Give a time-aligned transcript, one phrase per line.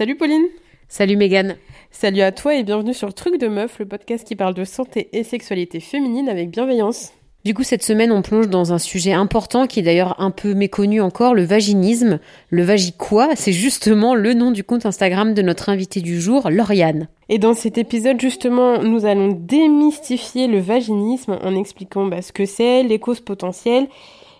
[0.00, 0.46] Salut Pauline
[0.88, 1.56] Salut Megan
[1.90, 5.10] Salut à toi et bienvenue sur Truc de Meuf, le podcast qui parle de santé
[5.12, 7.12] et sexualité féminine avec bienveillance.
[7.44, 10.54] Du coup, cette semaine, on plonge dans un sujet important qui est d'ailleurs un peu
[10.54, 12.18] méconnu encore, le vaginisme.
[12.48, 13.36] Le vagi quoi?
[13.36, 17.08] C'est justement le nom du compte Instagram de notre invité du jour, Lauriane.
[17.28, 22.46] Et dans cet épisode, justement, nous allons démystifier le vaginisme en expliquant bah, ce que
[22.46, 23.86] c'est, les causes potentielles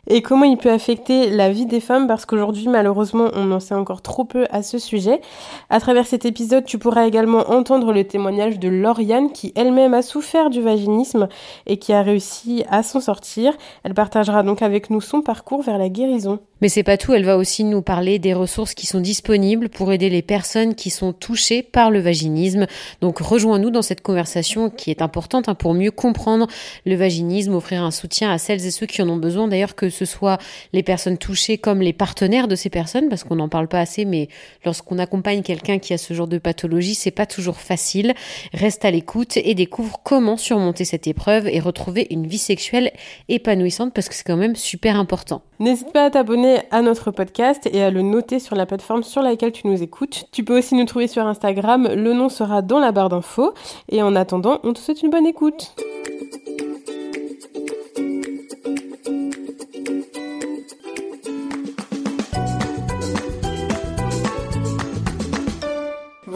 [0.09, 3.75] et comment il peut affecter la vie des femmes parce qu'aujourd'hui malheureusement on en sait
[3.75, 5.21] encore trop peu à ce sujet.
[5.69, 10.03] À travers cet épisode tu pourras également entendre le témoignage de Lauriane qui elle-même a
[10.03, 11.29] souffert du vaginisme
[11.67, 13.53] et qui a réussi à s'en sortir.
[13.85, 16.41] Elle partagera donc avec nous son parcours vers la guérison.
[16.61, 19.93] Mais c'est pas tout, elle va aussi nous parler des ressources qui sont disponibles pour
[19.93, 22.67] aider les personnes qui sont touchées par le vaginisme.
[23.01, 26.47] Donc rejoins-nous dans cette conversation qui est importante hein, pour mieux comprendre
[26.85, 29.89] le vaginisme, offrir un soutien à celles et ceux qui en ont besoin d'ailleurs que
[29.91, 30.39] ce soit
[30.73, 34.05] les personnes touchées comme les partenaires de ces personnes parce qu'on n'en parle pas assez
[34.05, 34.29] mais
[34.65, 38.15] lorsqu'on accompagne quelqu'un qui a ce genre de pathologie, c'est pas toujours facile.
[38.53, 42.93] Reste à l'écoute et découvre comment surmonter cette épreuve et retrouver une vie sexuelle
[43.29, 45.43] épanouissante parce que c'est quand même super important.
[45.59, 49.23] N'hésite pas à t'abonner à notre podcast et à le noter sur la plateforme sur
[49.23, 50.25] laquelle tu nous écoutes.
[50.33, 53.53] Tu peux aussi nous trouver sur Instagram, le nom sera dans la barre d'infos.
[53.91, 55.75] Et en attendant, on te souhaite une bonne écoute.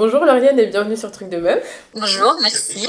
[0.07, 1.65] Bonjour Lauriane et bienvenue sur Truc de Meuf.
[1.95, 2.87] Bonjour, merci.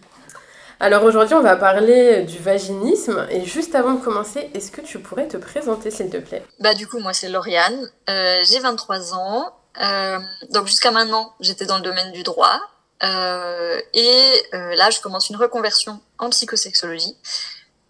[0.80, 3.26] Alors aujourd'hui, on va parler du vaginisme.
[3.28, 6.42] Et juste avant de commencer, est-ce que tu pourrais te présenter, s'il te plaît?
[6.58, 7.90] Bah du coup, moi c'est Lauriane.
[8.08, 9.54] Euh, j'ai 23 ans.
[9.82, 10.18] Euh,
[10.48, 12.58] donc jusqu'à maintenant, j'étais dans le domaine du droit.
[13.04, 17.18] Euh, et euh, là, je commence une reconversion en psychosexologie.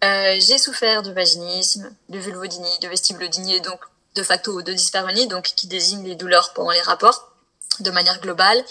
[0.03, 3.79] J'ai souffert de vaginisme, de vulvodynie, de vestibulodynie, donc
[4.15, 7.30] de facto de dyspareunie, donc qui désigne les douleurs pendant les rapports
[7.79, 8.63] de manière globale.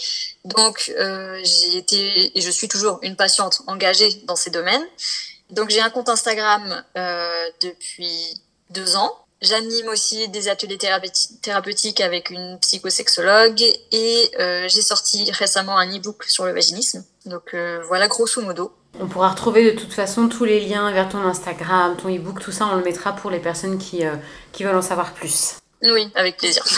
[0.45, 4.85] Donc, euh, j'ai été et je suis toujours une patiente engagée dans ces domaines.
[5.51, 9.13] Donc, j'ai un compte Instagram euh, depuis deux ans.
[9.43, 16.25] J'anime aussi des ateliers thérapeutiques avec une psychosexologue et euh, j'ai sorti récemment un e-book
[16.25, 17.03] sur le vaginisme.
[17.25, 17.55] Donc
[17.87, 18.71] voilà grosso modo.
[18.99, 22.53] On pourra retrouver de toute façon tous les liens vers ton Instagram, ton e-book, tout
[22.53, 24.03] ça, on le mettra pour les personnes qui,
[24.53, 25.60] qui veulent en savoir plus.
[25.83, 26.65] Oui, avec plaisir.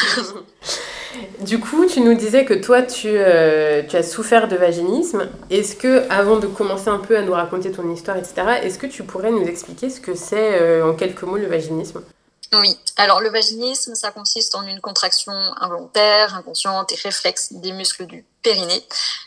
[1.41, 5.29] Du coup, tu nous disais que toi, tu, euh, tu as souffert de vaginisme.
[5.51, 8.87] Est-ce que, avant de commencer un peu à nous raconter ton histoire, etc., est-ce que
[8.87, 12.03] tu pourrais nous expliquer ce que c'est euh, en quelques mots le vaginisme?
[12.55, 18.05] Oui, alors le vaginisme, ça consiste en une contraction involontaire, inconsciente et réflexe des muscles
[18.05, 18.85] du périnée.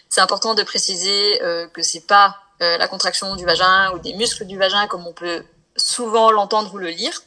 [0.09, 4.13] C'est important de préciser euh, que c'est pas euh, la contraction du vagin ou des
[4.13, 5.43] muscles du vagin comme on peut
[5.75, 7.23] souvent l'entendre ou le lire,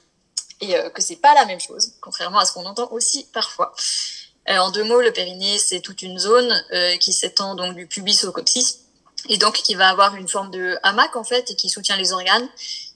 [0.60, 3.74] et euh, que c'est pas la même chose, contrairement à ce qu'on entend aussi parfois.
[4.48, 7.86] Euh, en deux mots, le périnée, c'est toute une zone euh, qui s'étend donc du
[7.86, 8.80] pubis au coccyx
[9.28, 12.12] et donc qui va avoir une forme de hamac en fait et qui soutient les
[12.12, 12.48] organes.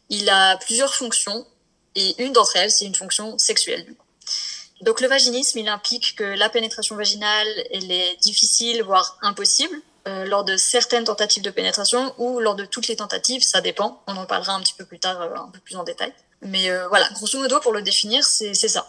[0.08, 1.46] Il a plusieurs fonctions
[1.94, 3.86] et une d'entre elles, c'est une fonction sexuelle.
[4.80, 10.42] Donc le vaginisme, il implique que la pénétration vaginale, elle est difficile, voire impossible, lors
[10.42, 14.02] de certaines tentatives de pénétration ou lors de toutes les tentatives, ça dépend.
[14.08, 16.12] On en parlera un petit peu plus tard, un peu plus en détail.
[16.42, 18.86] Mais euh, voilà, grosso modo, pour le définir, c'est ça.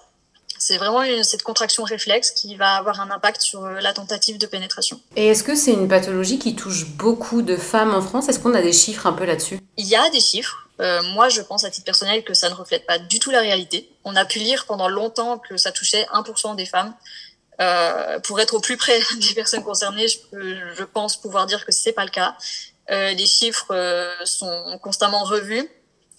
[0.59, 4.37] C'est vraiment une, cette contraction réflexe qui va avoir un impact sur euh, la tentative
[4.37, 4.99] de pénétration.
[5.15, 8.29] Et est-ce que c'est une pathologie qui touche beaucoup de femmes en France?
[8.29, 9.59] Est-ce qu'on a des chiffres un peu là-dessus?
[9.77, 10.69] Il y a des chiffres.
[10.79, 13.41] Euh, moi, je pense à titre personnel que ça ne reflète pas du tout la
[13.41, 13.89] réalité.
[14.05, 16.93] On a pu lire pendant longtemps que ça touchait 1% des femmes.
[17.61, 20.17] Euh, pour être au plus près des personnes concernées, je,
[20.75, 22.35] je pense pouvoir dire que c'est pas le cas.
[22.89, 23.73] Euh, les chiffres
[24.25, 25.69] sont constamment revus.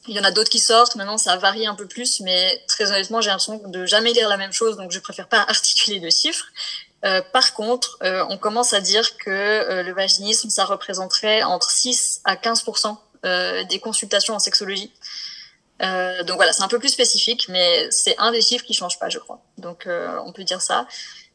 [0.07, 0.97] Il y en a d'autres qui sortent.
[0.97, 4.37] Maintenant, ça varie un peu plus, mais très honnêtement, j'ai l'impression de jamais lire la
[4.37, 6.47] même chose, donc je préfère pas articuler de chiffres.
[7.05, 11.71] Euh, par contre, euh, on commence à dire que euh, le vaginisme, ça représenterait entre
[11.71, 12.97] 6 à 15%
[13.71, 14.93] des consultations en sexologie.
[15.81, 19.09] donc voilà, c'est un peu plus spécifique, mais c'est un des chiffres qui change pas,
[19.09, 19.41] je crois.
[19.57, 20.87] Donc on peut dire ça.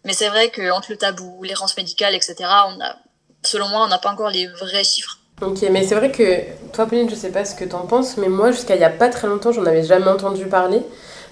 [0.03, 2.95] Mais c'est vrai que entre le tabou, l'errance médicale, etc., on a,
[3.43, 5.18] selon moi, on n'a pas encore les vrais chiffres.
[5.41, 8.27] Ok, mais c'est vrai que toi, Pauline, je sais pas ce que t'en penses, mais
[8.27, 10.81] moi, jusqu'à il y a pas très longtemps, j'en avais jamais entendu parler.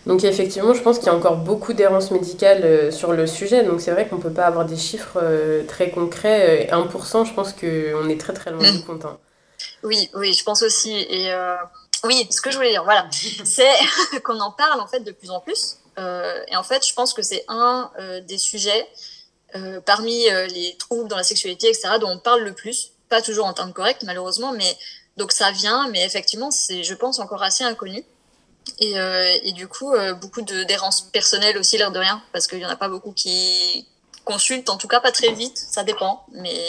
[0.06, 3.64] Donc effectivement, je pense qu'il y a encore beaucoup d'errance médicale euh, sur le sujet.
[3.64, 6.70] Donc c'est vrai qu'on peut pas avoir des chiffres euh, très concrets.
[6.72, 9.04] 1%, je pense qu'on est très très loin du compte.
[9.04, 9.18] hein.
[9.84, 10.94] Oui, oui, je pense aussi.
[11.10, 11.56] Et euh,
[12.06, 13.08] oui, ce que je voulais dire, voilà,
[13.44, 13.68] c'est
[14.24, 15.80] qu'on en parle en fait de plus en plus.
[16.00, 18.88] Euh, et en fait, je pense que c'est un euh, des sujets
[19.56, 22.92] euh, parmi euh, les troubles dans la sexualité, etc., dont on parle le plus.
[23.10, 24.78] Pas toujours en termes corrects, malheureusement, mais
[25.18, 28.04] donc ça vient, mais effectivement, c'est, je pense, encore assez inconnu.
[28.80, 32.48] Et, euh, et du coup, euh, beaucoup de, d'errance personnelle aussi, l'air de rien, parce
[32.48, 33.88] qu'il y en a pas beaucoup qui,
[34.28, 36.26] consultent, en tout cas pas très vite, ça dépend.
[36.34, 36.62] Mais,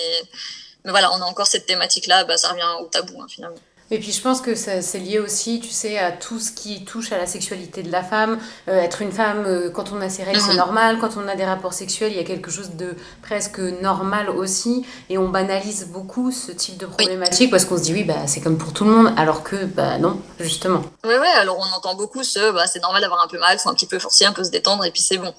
[0.85, 3.59] mais voilà, on a encore cette thématique-là, bah, ça revient au tabou hein, finalement.
[3.91, 7.11] Et puis je pense que c'est lié aussi, tu sais, à tout ce qui touche
[7.13, 8.39] à la sexualité de la femme.
[8.69, 10.59] Euh, être une femme, euh, quand on a ses règles, c'est mhm.
[10.59, 10.99] normal.
[11.01, 14.85] Quand on a des rapports sexuels, il y a quelque chose de presque normal aussi.
[15.09, 18.41] Et on banalise beaucoup ce type de problématique parce qu'on se dit, oui, bah, c'est
[18.41, 20.83] comme pour tout le monde, alors que, bah non, justement.
[21.05, 23.71] Oui, oui, alors on entend beaucoup ce, bah, c'est normal d'avoir un peu mal, faut
[23.71, 25.33] un petit peu forcer, un peu se détendre, et puis c'est bon.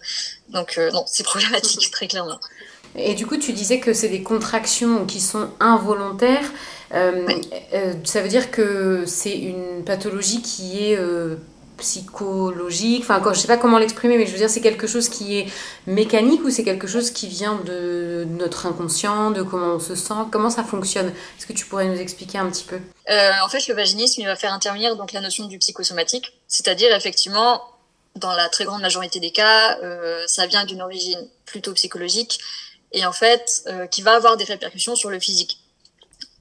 [0.50, 2.40] Donc euh, non, c'est problématique, très clairement.
[2.96, 6.50] Et du coup, tu disais que c'est des contractions qui sont involontaires.
[6.94, 7.28] Euh,
[7.74, 11.36] euh, ça veut dire que c'est une pathologie qui est euh,
[11.78, 13.04] psychologique.
[13.04, 15.48] Enfin, je sais pas comment l'exprimer, mais je veux dire, c'est quelque chose qui est
[15.88, 20.26] mécanique ou c'est quelque chose qui vient de notre inconscient, de comment on se sent,
[20.32, 21.08] comment ça fonctionne?
[21.08, 22.80] Est-ce que tu pourrais nous expliquer un petit peu?
[23.08, 27.62] En fait, le vaginisme, il va faire intervenir donc la notion du psychosomatique, c'est-à-dire effectivement,
[28.16, 29.78] dans la très grande majorité des cas,
[30.28, 32.40] ça vient d'une origine plutôt psychologique
[32.92, 35.60] et en fait, qui va avoir des répercussions sur le physique.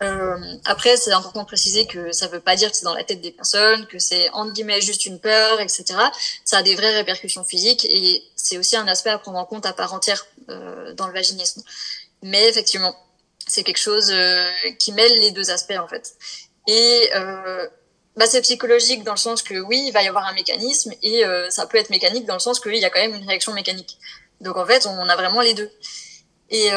[0.03, 2.95] Euh, après, c'est important de préciser que ça ne veut pas dire que c'est dans
[2.95, 5.85] la tête des personnes, que c'est entre guillemets juste une peur, etc.
[6.45, 9.67] Ça a des vraies répercussions physiques et c'est aussi un aspect à prendre en compte
[9.67, 11.63] à part entière euh, dans le vaginisme.
[12.23, 12.95] Mais effectivement,
[13.49, 16.15] c'est quelque chose euh, qui mêle les deux aspects en fait.
[16.67, 17.67] Et euh,
[18.17, 21.25] bah, c'est psychologique dans le sens que oui, il va y avoir un mécanisme et
[21.25, 23.53] euh, ça peut être mécanique dans le sens qu'il y a quand même une réaction
[23.53, 23.99] mécanique.
[24.41, 25.71] Donc en fait, on a vraiment les deux.
[26.51, 26.71] Et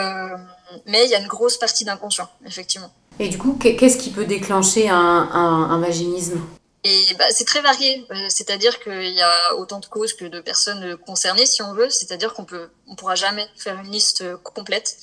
[0.85, 2.91] mais il y a une grosse partie d'inconscient, effectivement.
[3.21, 6.41] Et du coup, qu'est-ce qui peut déclencher un, vaginisme?
[6.83, 10.41] Et bah, c'est très varié, euh, c'est-à-dire qu'il y a autant de causes que de
[10.41, 11.91] personnes concernées, si on veut.
[11.91, 14.97] C'est-à-dire qu'on peut, on pourra jamais faire une liste complète.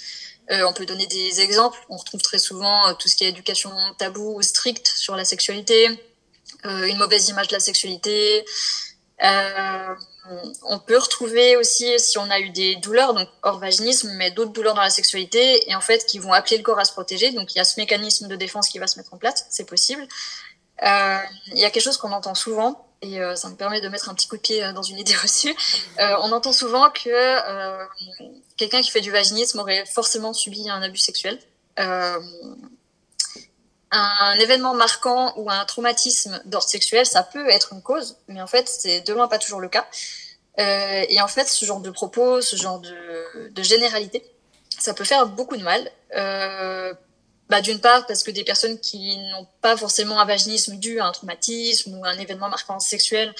[0.50, 1.78] Euh, on peut donner des exemples.
[1.90, 5.24] On retrouve très souvent euh, tout ce qui est éducation tabou ou stricte sur la
[5.24, 5.88] sexualité,
[6.64, 8.44] une mauvaise image de la sexualité,
[9.22, 9.94] euh,
[10.62, 14.52] on peut retrouver aussi si on a eu des douleurs, donc hors vaginisme, mais d'autres
[14.52, 17.32] douleurs dans la sexualité, et en fait qui vont appeler le corps à se protéger.
[17.32, 19.64] Donc il y a ce mécanisme de défense qui va se mettre en place, c'est
[19.64, 20.06] possible.
[20.82, 21.18] Euh,
[21.48, 24.08] il y a quelque chose qu'on entend souvent, et euh, ça me permet de mettre
[24.08, 25.54] un petit coup de pied dans une idée reçue.
[25.98, 27.86] on entend souvent que
[28.56, 31.38] quelqu'un qui fait du vaginisme aurait forcément subi un abus sexuel
[33.90, 38.46] un événement marquant ou un traumatisme d'ordre sexuel, ça peut être une cause, mais en
[38.46, 39.86] fait, c'est de loin pas toujours le cas.
[40.58, 44.24] Euh, et en fait, ce genre de propos, ce genre de, de généralité,
[44.78, 45.90] ça peut faire beaucoup de mal.
[46.16, 46.92] Euh,
[47.48, 51.06] bah, D'une part, parce que des personnes qui n'ont pas forcément un vaginisme dû à
[51.06, 53.34] un traumatisme ou un événement marquant sexuel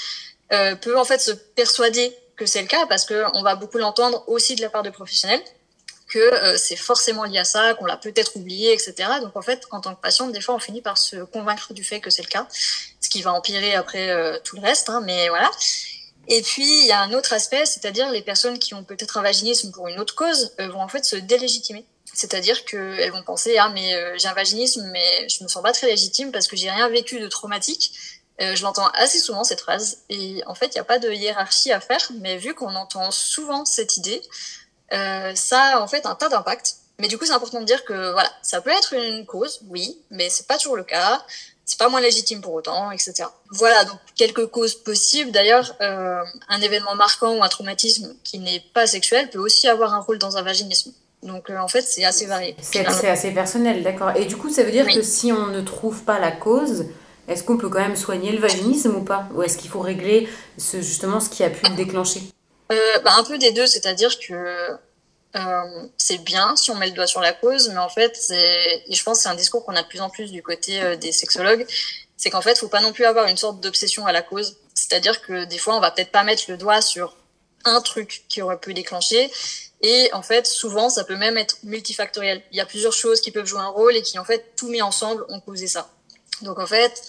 [0.53, 4.25] euh, peuvent en fait se persuader que c'est le cas, parce qu'on va beaucoup l'entendre
[4.29, 5.43] aussi de la part de professionnels
[6.09, 8.95] que euh, c'est forcément lié à ça, qu'on l'a peut-être oublié, etc.
[9.21, 11.85] Donc en fait, en tant que patiente, des fois, on finit par se convaincre du
[11.85, 12.49] fait que c'est le cas,
[13.01, 14.89] ce qui va empirer après euh, tout le reste.
[14.89, 15.51] Hein, mais voilà.
[16.27, 19.23] Et puis il y a un autre aspect, c'est-à-dire les personnes qui ont peut-être un
[19.23, 21.85] vaginisme pour une autre cause euh, vont en fait se délégitimer.
[22.15, 25.87] C'est-à-dire qu'elles vont penser ah mais j'ai un vaginisme mais je me sens pas très
[25.87, 27.93] légitime parce que j'ai rien vécu de traumatique.
[28.41, 31.71] je l'entends assez souvent cette phrase et en fait il n'y a pas de hiérarchie
[31.71, 34.21] à faire mais vu qu'on entend souvent cette idée,
[34.93, 36.77] euh, ça a en fait un tas d'impacts.
[37.01, 39.99] Mais du coup, c'est important de dire que voilà, ça peut être une cause, oui,
[40.11, 41.23] mais c'est pas toujours le cas.
[41.65, 43.25] C'est pas moins légitime pour autant, etc.
[43.51, 45.31] Voilà, donc quelques causes possibles.
[45.31, 49.93] D'ailleurs, euh, un événement marquant ou un traumatisme qui n'est pas sexuel peut aussi avoir
[49.93, 50.93] un rôle dans un vaginisme.
[51.23, 52.57] Donc euh, en fait, c'est assez varié.
[52.63, 54.13] C'est assez personnel, d'accord.
[54.17, 56.87] Et du coup, ça veut dire que si on ne trouve pas la cause,
[57.29, 59.29] est-ce qu'on peut quand même soigner le vaginisme ou pas?
[59.35, 60.27] Ou est-ce qu'il faut régler
[60.57, 62.23] ce, justement ce qui a pu le déclencher?
[62.73, 64.77] Euh, bah, Un peu des deux, c'est-à-dire que
[65.37, 68.95] euh, c'est bien si on met le doigt sur la cause, mais en fait, et
[68.95, 70.97] je pense que c'est un discours qu'on a de plus en plus du côté euh,
[70.97, 71.67] des sexologues,
[72.17, 74.57] c'est qu'en fait, faut pas non plus avoir une sorte d'obsession à la cause.
[74.75, 77.17] C'est-à-dire que des fois, on va peut-être pas mettre le doigt sur
[77.65, 79.31] un truc qui aurait pu déclencher,
[79.81, 82.43] et en fait, souvent, ça peut même être multifactoriel.
[82.51, 84.69] Il y a plusieurs choses qui peuvent jouer un rôle et qui, en fait, tout
[84.69, 85.89] mis ensemble, ont causé ça.
[86.43, 87.03] Donc, en fait,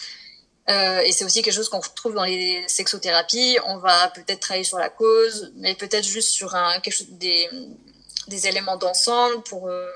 [0.69, 3.57] euh, et c'est aussi quelque chose qu'on retrouve dans les sexothérapies.
[3.65, 9.41] On va peut-être travailler sur la cause, mais peut-être juste sur un, des, éléments d'ensemble
[9.43, 9.87] pour euh,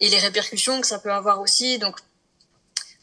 [0.00, 1.78] et les répercussions que ça peut avoir aussi.
[1.78, 1.96] Donc,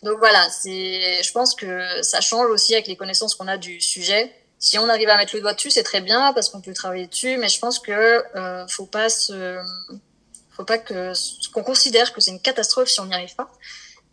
[0.04, 4.34] donc voilà, je pense que ça change aussi avec les connaissances qu'on a du sujet.
[4.60, 7.08] Si on arrive à mettre le doigt dessus, c'est très bien parce qu'on peut travailler
[7.08, 9.60] dessus, mais je pense que euh, faut pas se,
[10.52, 11.14] faut pas que
[11.52, 13.50] qu'on considère que c'est une catastrophe si on n'y arrive pas.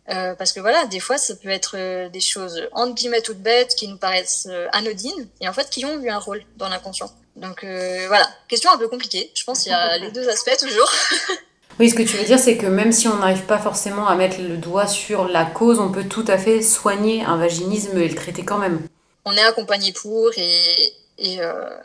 [0.09, 3.39] Euh, parce que voilà, des fois, ça peut être euh, des choses entre guillemets toutes
[3.39, 6.69] bêtes qui nous paraissent euh, anodines et en fait qui ont eu un rôle dans
[6.69, 7.11] l'inconscient.
[7.35, 9.31] Donc voilà, question un peu compliquée.
[9.33, 10.91] Je pense qu'il y a les deux aspects toujours.
[11.79, 14.15] oui, ce que tu veux dire, c'est que même si on n'arrive pas forcément à
[14.15, 18.09] mettre le doigt sur la cause, on peut tout à fait soigner un vaginisme et
[18.09, 18.81] le traiter quand même.
[19.25, 21.39] On est accompagné pour et, et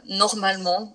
[0.09, 0.93] normalement,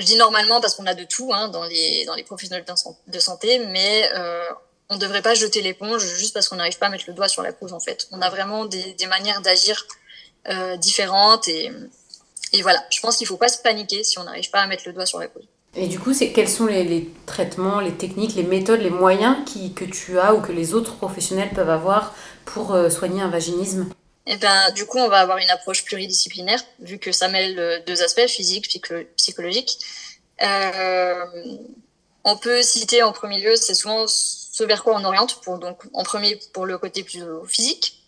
[0.00, 2.64] je dis normalement parce qu'on a de tout hein, dans, les, dans les professionnels
[3.06, 4.42] de santé, mais euh,
[4.90, 7.28] on ne devrait pas jeter l'éponge juste parce qu'on n'arrive pas à mettre le doigt
[7.28, 8.08] sur la cause en fait.
[8.10, 9.86] On a vraiment des, des manières d'agir
[10.48, 11.70] euh, différentes et,
[12.52, 14.66] et voilà, je pense qu'il ne faut pas se paniquer si on n'arrive pas à
[14.66, 15.44] mettre le doigt sur la cause.
[15.76, 19.36] Et du coup, c'est quels sont les, les, traitements, les techniques, les méthodes, les moyens
[19.46, 22.12] qui, que tu as ou que les autres professionnels peuvent avoir
[22.44, 23.88] pour euh, soigner un vaginisme?
[24.26, 27.78] Eh ben, du coup, on va avoir une approche pluridisciplinaire, vu que ça mêle euh,
[27.86, 29.78] deux aspects, physique, psycho psychologique.
[30.42, 31.24] Euh,
[32.24, 34.06] on peut citer en premier lieu, c'est souvent
[34.50, 38.00] ce vers quoi on oriente, pour, donc en premier pour le côté plus physique.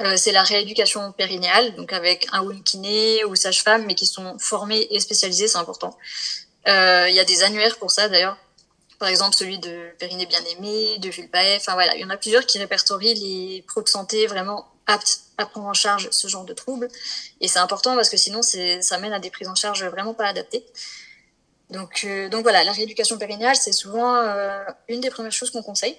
[0.00, 4.06] Euh, c'est la rééducation périnéale, donc avec un ou une kiné ou sage-femme, mais qui
[4.06, 5.96] sont formés et spécialisés, c'est important.
[6.68, 8.36] Euh, il y a des annuaires pour ça d'ailleurs.
[8.98, 11.56] Par exemple, celui de Périnée Bien-Aimé, de Vulpae.
[11.56, 15.46] Enfin voilà, il y en a plusieurs qui répertorient les pros santé vraiment aptes à
[15.46, 16.88] prendre en charge ce genre de troubles.
[17.40, 20.26] Et c'est important parce que sinon, ça mène à des prises en charge vraiment pas
[20.26, 20.64] adaptées.
[21.70, 25.62] Donc, euh, donc voilà, la rééducation périnéale, c'est souvent euh, une des premières choses qu'on
[25.62, 25.96] conseille.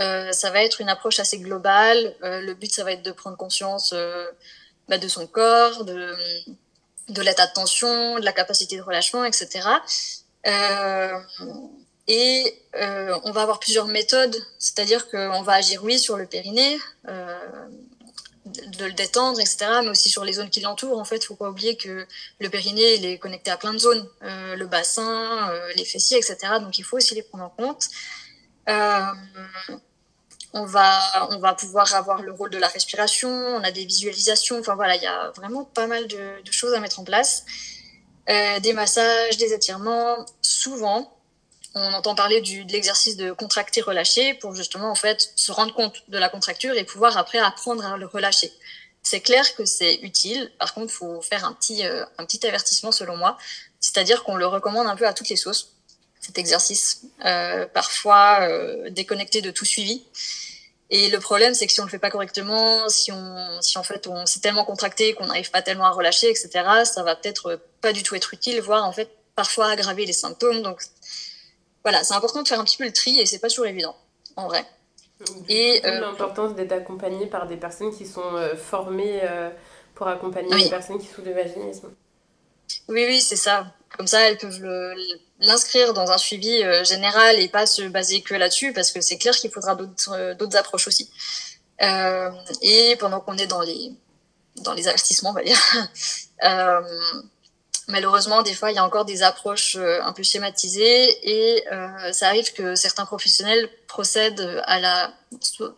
[0.00, 2.14] Euh, ça va être une approche assez globale.
[2.22, 4.26] Euh, le but, ça va être de prendre conscience euh,
[4.88, 6.14] bah, de son corps, de,
[7.08, 9.68] de l'état de tension, de la capacité de relâchement, etc.
[12.08, 12.62] et
[13.24, 16.78] on va avoir plusieurs méthodes, c'est-à-dire qu'on va agir, oui, sur le périnée,
[18.78, 20.98] de le détendre, etc., mais aussi sur les zones qui l'entourent.
[20.98, 22.06] En fait, faut pas oublier que
[22.40, 26.36] le périnée, est connecté à plein de zones, euh, le bassin, euh, les fessiers, etc.
[26.60, 27.88] Donc, il faut aussi les prendre en compte.
[28.68, 29.00] Euh,
[30.52, 34.58] on va, on va pouvoir avoir le rôle de la respiration, on a des visualisations,
[34.58, 37.44] enfin voilà, il y a vraiment pas mal de, choses à mettre en place.
[38.26, 41.15] Des massages, des étirements, souvent,
[41.78, 46.02] on entend parler de l'exercice de contracter relâcher pour justement en fait se rendre compte
[46.08, 48.50] de la contracture et pouvoir après apprendre à le relâcher.
[49.02, 50.50] C'est clair que c'est utile.
[50.58, 53.36] Par contre, faut faire un petit euh, un petit avertissement selon moi,
[53.78, 55.72] c'est-à-dire qu'on le recommande un peu à toutes les sauces
[56.18, 60.02] cet exercice, euh, parfois euh, déconnecté de tout suivi.
[60.88, 63.82] Et le problème, c'est que si on le fait pas correctement, si on, si en
[63.82, 66.48] fait on s'est tellement contracté qu'on n'arrive pas tellement à relâcher, etc.,
[66.84, 70.62] ça va peut-être pas du tout être utile, voire en fait parfois aggraver les symptômes.
[70.62, 70.80] Donc
[71.86, 73.94] voilà, c'est important de faire un petit peu le tri et c'est pas toujours évident,
[74.34, 74.66] en vrai.
[75.48, 79.50] Et euh, l'importance d'être accompagné par des personnes qui sont euh, formées euh,
[79.94, 81.92] pour accompagner les personnes qui souffrent de vaginisme.
[82.88, 83.72] Oui, oui, c'est ça.
[83.96, 84.60] Comme ça, elles peuvent
[85.38, 89.36] l'inscrire dans un suivi général et pas se baser que là-dessus, parce que c'est clair
[89.36, 91.08] qu'il faudra d'autres approches aussi.
[92.62, 93.92] et pendant qu'on est dans les,
[94.56, 95.60] dans les avertissements, on va dire,
[97.88, 102.12] malheureusement, des fois, il y a encore des approches euh, un peu schématisées et euh,
[102.12, 105.14] ça arrive que certains professionnels procèdent à la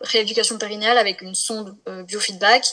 [0.00, 2.64] rééducation périnéale avec une sonde euh, biofeedback.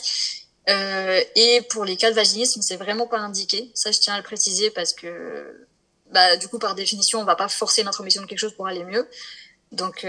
[0.68, 3.70] Et pour les cas de vaginisme, c'est vraiment pas indiqué.
[3.74, 5.68] Ça, je tiens à le préciser parce que,
[6.10, 8.82] bah, du coup, par définition, on va pas forcer l'intromission de quelque chose pour aller
[8.82, 9.08] mieux.
[9.70, 10.04] Donc,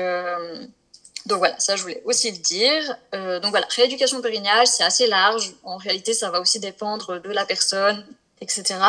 [1.27, 2.97] donc voilà, ça je voulais aussi le dire.
[3.11, 5.53] Donc voilà, rééducation périnéale, c'est assez large.
[5.61, 8.03] En réalité, ça va aussi dépendre de la personne,
[8.41, 8.79] etc.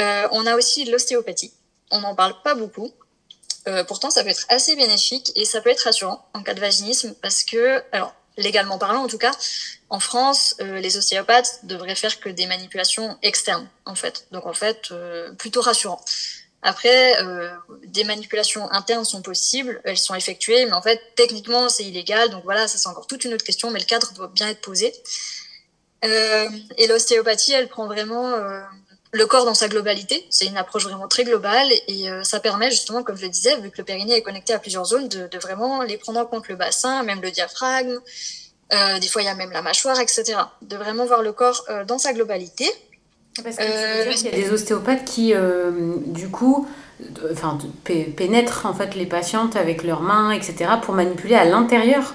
[0.00, 1.52] Euh, on a aussi l'ostéopathie.
[1.90, 2.92] On n'en parle pas beaucoup.
[3.68, 6.60] Euh, pourtant, ça peut être assez bénéfique et ça peut être rassurant en cas de
[6.60, 9.32] vaginisme parce que, alors, légalement parlant en tout cas,
[9.90, 14.26] en France, euh, les ostéopathes devraient faire que des manipulations externes, en fait.
[14.30, 14.92] Donc, en fait,
[15.36, 16.02] plutôt rassurant.
[16.62, 17.16] Après,
[17.84, 22.28] des manipulations internes sont possibles, elles sont effectuées, mais en fait, techniquement, c'est illégal.
[22.28, 24.60] Donc voilà, ça c'est encore toute une autre question, mais le cadre doit bien être
[24.60, 24.92] posé.
[26.04, 28.60] Euh, et l'ostéopathie, elle prend vraiment euh,
[29.12, 30.24] le corps dans sa globalité.
[30.30, 33.56] C'est une approche vraiment très globale et euh, ça permet justement, comme je le disais,
[33.60, 36.26] vu que le périnée est connecté à plusieurs zones, de, de vraiment les prendre en
[36.26, 37.98] compte le bassin, même le diaphragme.
[38.72, 40.38] Euh, des fois, il y a même la mâchoire, etc.
[40.62, 42.66] De vraiment voir le corps euh, dans sa globalité.
[43.42, 45.32] Parce que tu qu'il y a des ostéopathes qui,
[46.06, 46.68] du coup,
[47.30, 47.58] enfin,
[48.16, 52.14] pénètrent en fait les patientes avec leurs mains, etc., pour manipuler à l'intérieur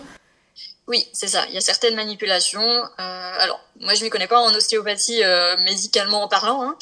[0.87, 1.45] oui, c'est ça.
[1.47, 2.61] Il y a certaines manipulations.
[2.61, 6.77] Euh, alors, moi, je m'y connais pas en ostéopathie euh, médicalement parlant, hein,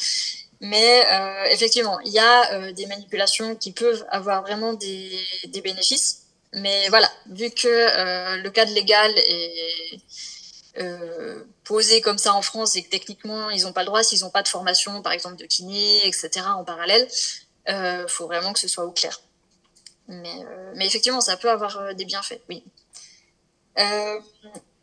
[0.60, 5.60] mais euh, effectivement, il y a euh, des manipulations qui peuvent avoir vraiment des, des
[5.62, 6.22] bénéfices.
[6.52, 10.00] Mais voilà, vu que euh, le cadre légal est
[11.64, 14.30] posé comme ça en France et que techniquement, ils n'ont pas le droit s'ils n'ont
[14.30, 17.08] pas de formation, par exemple de kiné, etc., en parallèle,
[17.68, 19.20] il faut vraiment que ce soit au clair.
[20.08, 20.44] Mais,
[20.74, 22.64] mais effectivement, ça peut avoir des bienfaits, oui.
[23.78, 24.20] Euh,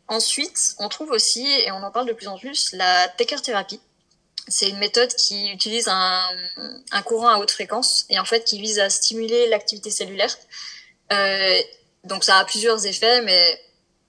[0.08, 3.80] ensuite, on trouve aussi, et on en parle de plus en plus, la thérapie.
[4.48, 6.26] C'est une méthode qui utilise un,
[7.04, 10.36] courant à haute fréquence et en fait qui vise à stimuler l'activité cellulaire.
[11.12, 11.60] Euh,
[12.04, 13.60] donc ça a plusieurs effets, mais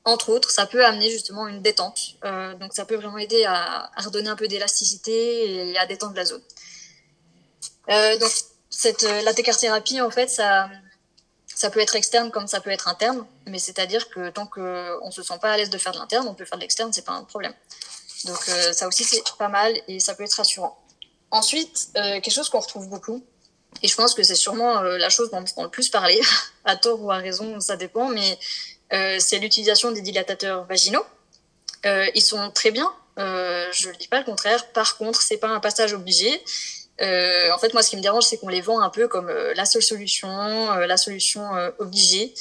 [0.05, 2.15] entre autres, ça peut amener justement une détente.
[2.25, 6.25] Euh, donc ça peut vraiment aider à, redonner un peu d'élasticité et à détendre la
[6.25, 6.41] zone.
[8.19, 8.31] donc
[8.71, 9.33] cette la
[10.03, 10.67] en fait, ça
[11.55, 15.11] ça peut être externe comme ça peut être interne, mais c'est-à-dire que tant qu'on ne
[15.11, 17.05] se sent pas à l'aise de faire de l'interne, on peut faire de l'externe, c'est
[17.05, 17.53] pas un problème.
[18.25, 20.79] Donc euh, ça aussi c'est pas mal et ça peut être rassurant.
[21.31, 23.23] Ensuite, euh, quelque chose qu'on retrouve beaucoup,
[23.81, 26.21] et je pense que c'est sûrement euh, la chose dont on le plus parler,
[26.65, 28.37] à tort ou à raison, ça dépend, mais
[29.19, 31.03] c'est l'utilisation des dilatateurs vaginaux.
[31.83, 34.71] ils sont très bien, je ne dis pas le contraire.
[34.71, 36.43] Par contre, c'est pas un passage obligé.
[37.01, 39.29] Euh, en fait, moi, ce qui me dérange, c'est qu'on les vend un peu comme
[39.29, 42.33] euh, la seule solution, euh, la solution obligée,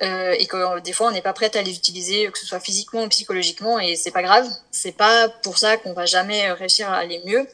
[0.00, 3.04] et que des fois, on n'est pas prête à les utiliser, que ce soit physiquement
[3.04, 4.48] ou psychologiquement, et c'est pas grave.
[4.72, 7.46] C'est pas pour ça qu'on va jamais réussir à aller mieux.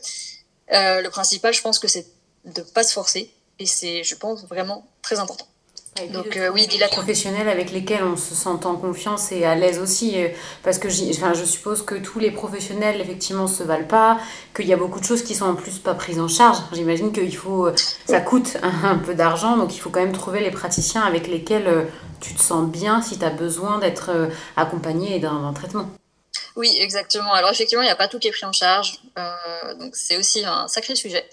[0.70, 2.06] le principal, je pense que c'est
[2.46, 5.46] de pas se forcer, et c'est, je pense, vraiment très important.
[6.12, 9.78] Donc euh, oui, des professionnels avec lesquels on se sent en confiance et à l'aise
[9.78, 10.28] aussi, euh,
[10.62, 14.18] parce que enfin, je suppose que tous les professionnels effectivement se valent pas,
[14.54, 16.58] qu'il y a beaucoup de choses qui sont en plus pas prises en charge.
[16.72, 17.74] J'imagine qu'il faut, euh,
[18.06, 21.86] ça coûte un peu d'argent, donc il faut quand même trouver les praticiens avec lesquels
[22.20, 24.10] tu te sens bien si tu as besoin d'être
[24.56, 25.90] accompagné d'un traitement.
[26.56, 27.32] Oui, exactement.
[27.32, 29.00] Alors effectivement, il n'y a pas tout qui est pris en charge,
[29.78, 31.28] donc c'est aussi un sacré sujet.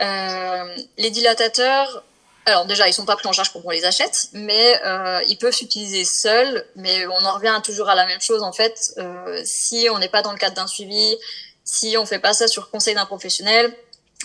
[0.00, 2.02] les dilatateurs,
[2.44, 5.38] alors déjà, ils sont pas pris en charge quand on les achète, mais euh, ils
[5.38, 6.66] peuvent s'utiliser seuls.
[6.76, 8.94] Mais on en revient toujours à la même chose en fait.
[8.98, 11.16] Euh, si on n'est pas dans le cadre d'un suivi,
[11.64, 13.74] si on fait pas ça sur conseil d'un professionnel,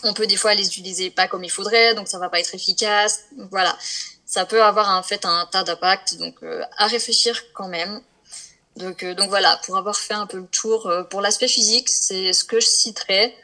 [0.03, 2.53] on peut des fois les utiliser pas comme il faudrait, donc ça va pas être
[2.53, 3.25] efficace.
[3.51, 3.75] Voilà,
[4.25, 8.01] ça peut avoir en fait un tas d'impacts, donc euh, à réfléchir quand même.
[8.75, 11.89] Donc, euh, donc voilà, pour avoir fait un peu le tour euh, pour l'aspect physique,
[11.89, 13.36] c'est ce que je citerai.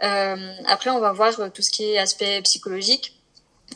[0.00, 3.17] après, on va voir tout ce qui est aspect psychologique.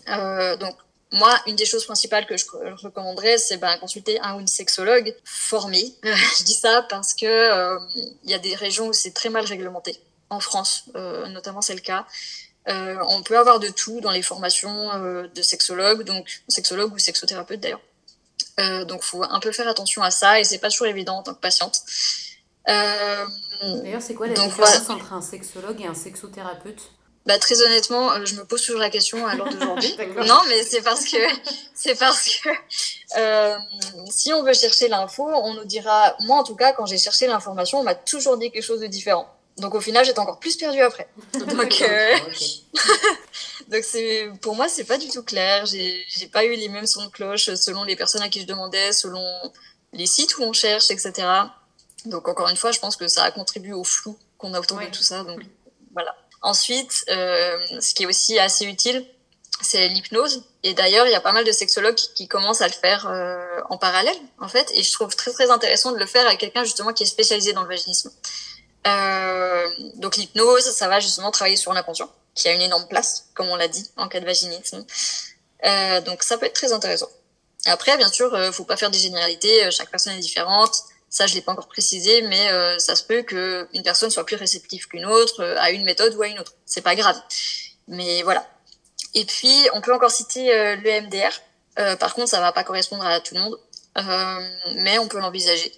[0.08, 0.76] Euh, donc,
[1.12, 2.46] moi, une des choses principales que je
[2.82, 5.94] recommanderais, c'est ben, consulter un ou une sexologue formé.
[6.02, 7.78] je dis ça parce que euh,
[8.24, 9.98] il y a des régions où c'est très mal réglementé.
[10.30, 12.06] En France, euh, notamment, c'est le cas.
[12.68, 16.98] Euh, on peut avoir de tout dans les formations euh, de sexologue, donc sexologue ou
[16.98, 17.80] sexothérapeute d'ailleurs.
[18.60, 21.22] Euh, donc, faut un peu faire attention à ça et c'est pas toujours évident en
[21.22, 21.82] tant que patiente.
[22.66, 26.90] D'ailleurs, c'est quoi la différence entre un sexologue et un sexothérapeute?
[27.24, 29.96] Bah, très honnêtement, euh, je me pose toujours la question à l'heure d'aujourd'hui.
[30.26, 31.16] non, mais c'est parce que
[31.74, 32.48] c'est parce que
[33.16, 33.56] euh,
[34.10, 36.16] si on veut chercher l'info, on nous dira.
[36.20, 38.88] Moi, en tout cas, quand j'ai cherché l'information, on m'a toujours dit quelque chose de
[38.88, 39.28] différent.
[39.58, 41.08] Donc au final, j'étais encore plus perdue après.
[41.34, 42.16] Donc, euh...
[43.68, 45.66] donc c'est pour moi, c'est pas du tout clair.
[45.66, 48.46] J'ai j'ai pas eu les mêmes sons de cloche selon les personnes à qui je
[48.46, 49.24] demandais, selon
[49.92, 51.12] les sites où on cherche, etc.
[52.06, 54.80] Donc encore une fois, je pense que ça a contribué au flou qu'on a autour
[54.80, 55.22] de tout ça.
[55.22, 55.40] Donc
[55.92, 56.16] voilà.
[56.42, 59.06] Ensuite, euh, ce qui est aussi assez utile,
[59.60, 60.44] c'est l'hypnose.
[60.64, 63.60] Et d'ailleurs, il y a pas mal de sexologues qui, commencent à le faire euh,
[63.70, 64.70] en parallèle, en fait.
[64.74, 67.52] Et je trouve très très intéressant de le faire avec quelqu'un justement qui est spécialisé
[67.52, 68.10] dans le vaginisme.
[68.86, 73.48] Euh, donc l'hypnose, ça va justement travailler sur l'inconscient, qui a une énorme place, comme
[73.48, 74.84] on l'a dit, en cas de vaginisme.
[75.64, 77.08] Euh, donc ça peut être très intéressant.
[77.66, 79.70] Après, bien sûr, euh, faut pas faire des généralités.
[79.70, 80.82] Chaque personne est différente.
[81.12, 84.36] Ça, je l'ai pas encore précisé, mais euh, ça se peut qu'une personne soit plus
[84.36, 86.54] réceptive qu'une autre euh, à une méthode ou à une autre.
[86.64, 87.20] C'est pas grave.
[87.86, 88.48] Mais voilà.
[89.14, 91.98] Et puis, on peut encore citer euh, le MDR.
[91.98, 93.58] par contre, ça va pas correspondre à tout le monde,
[94.76, 95.70] mais on peut l'envisager.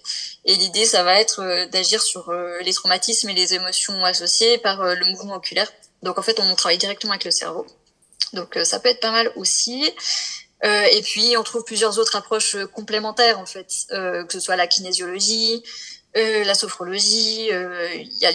[0.45, 5.05] Et l'idée, ça va être d'agir sur les traumatismes et les émotions associées par le
[5.07, 5.69] mouvement oculaire.
[6.01, 7.65] Donc, en fait, on travaille directement avec le cerveau.
[8.31, 9.91] Donc, ça peut être pas mal aussi.
[10.65, 14.39] Euh, et puis, on trouve plusieurs autres approches euh, complémentaires, en fait, euh, que ce
[14.39, 15.63] soit la kinésiologie,
[16.17, 18.31] la sophrologie, il y a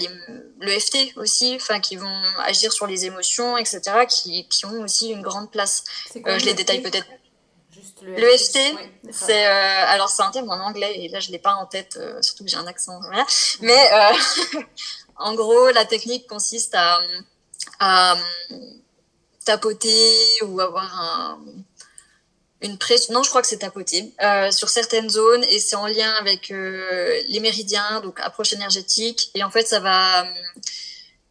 [0.61, 5.23] l'EFT aussi, enfin, qui vont agir sur les émotions, etc., qui, qui ont aussi une
[5.23, 5.85] grande place.
[6.14, 7.07] je les détaille peut-être.
[8.03, 8.59] L'EFT,
[9.11, 12.45] c'est alors c'est un terme en anglais et là je l'ai pas en tête, surtout
[12.45, 13.01] que j'ai un accent.
[13.01, 13.25] Voilà.
[13.62, 13.90] Mais
[15.16, 17.01] en gros, la technique consiste à,
[17.79, 18.19] à
[19.47, 21.40] tapoter ou avoir un
[22.62, 25.87] une pression, non, je crois que c'est tapoté, euh, sur certaines zones et c'est en
[25.87, 29.31] lien avec euh, les méridiens, donc approche énergétique.
[29.35, 30.27] Et en fait, ça va,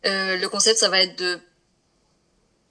[0.06, 1.40] euh, le concept, ça va être de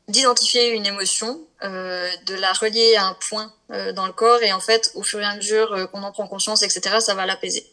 [0.08, 4.52] d'identifier une émotion, euh, de la relier à un point euh, dans le corps et
[4.52, 7.26] en fait, au fur et à mesure euh, qu'on en prend conscience, etc., ça va
[7.26, 7.68] l'apaiser.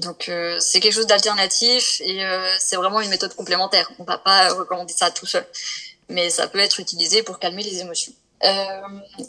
[0.00, 2.24] Donc c'est quelque chose d'alternatif et
[2.60, 3.90] c'est vraiment une méthode complémentaire.
[3.98, 5.44] On va pas recommander ça tout seul,
[6.08, 8.12] mais ça peut être utilisé pour calmer les émotions.
[8.44, 8.80] Euh,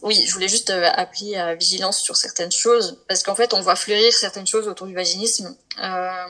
[0.04, 3.62] oui, je voulais juste euh, appeler à vigilance sur certaines choses, parce qu'en fait, on
[3.62, 5.56] voit fleurir certaines choses autour du vaginisme.
[5.82, 6.26] Euh,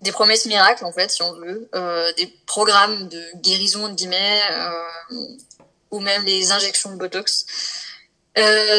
[0.00, 1.68] des promesses miracles, en fait, si on veut,
[2.18, 4.42] des programmes de guérison, de guillemets,
[5.90, 7.46] ou même les injections de Botox.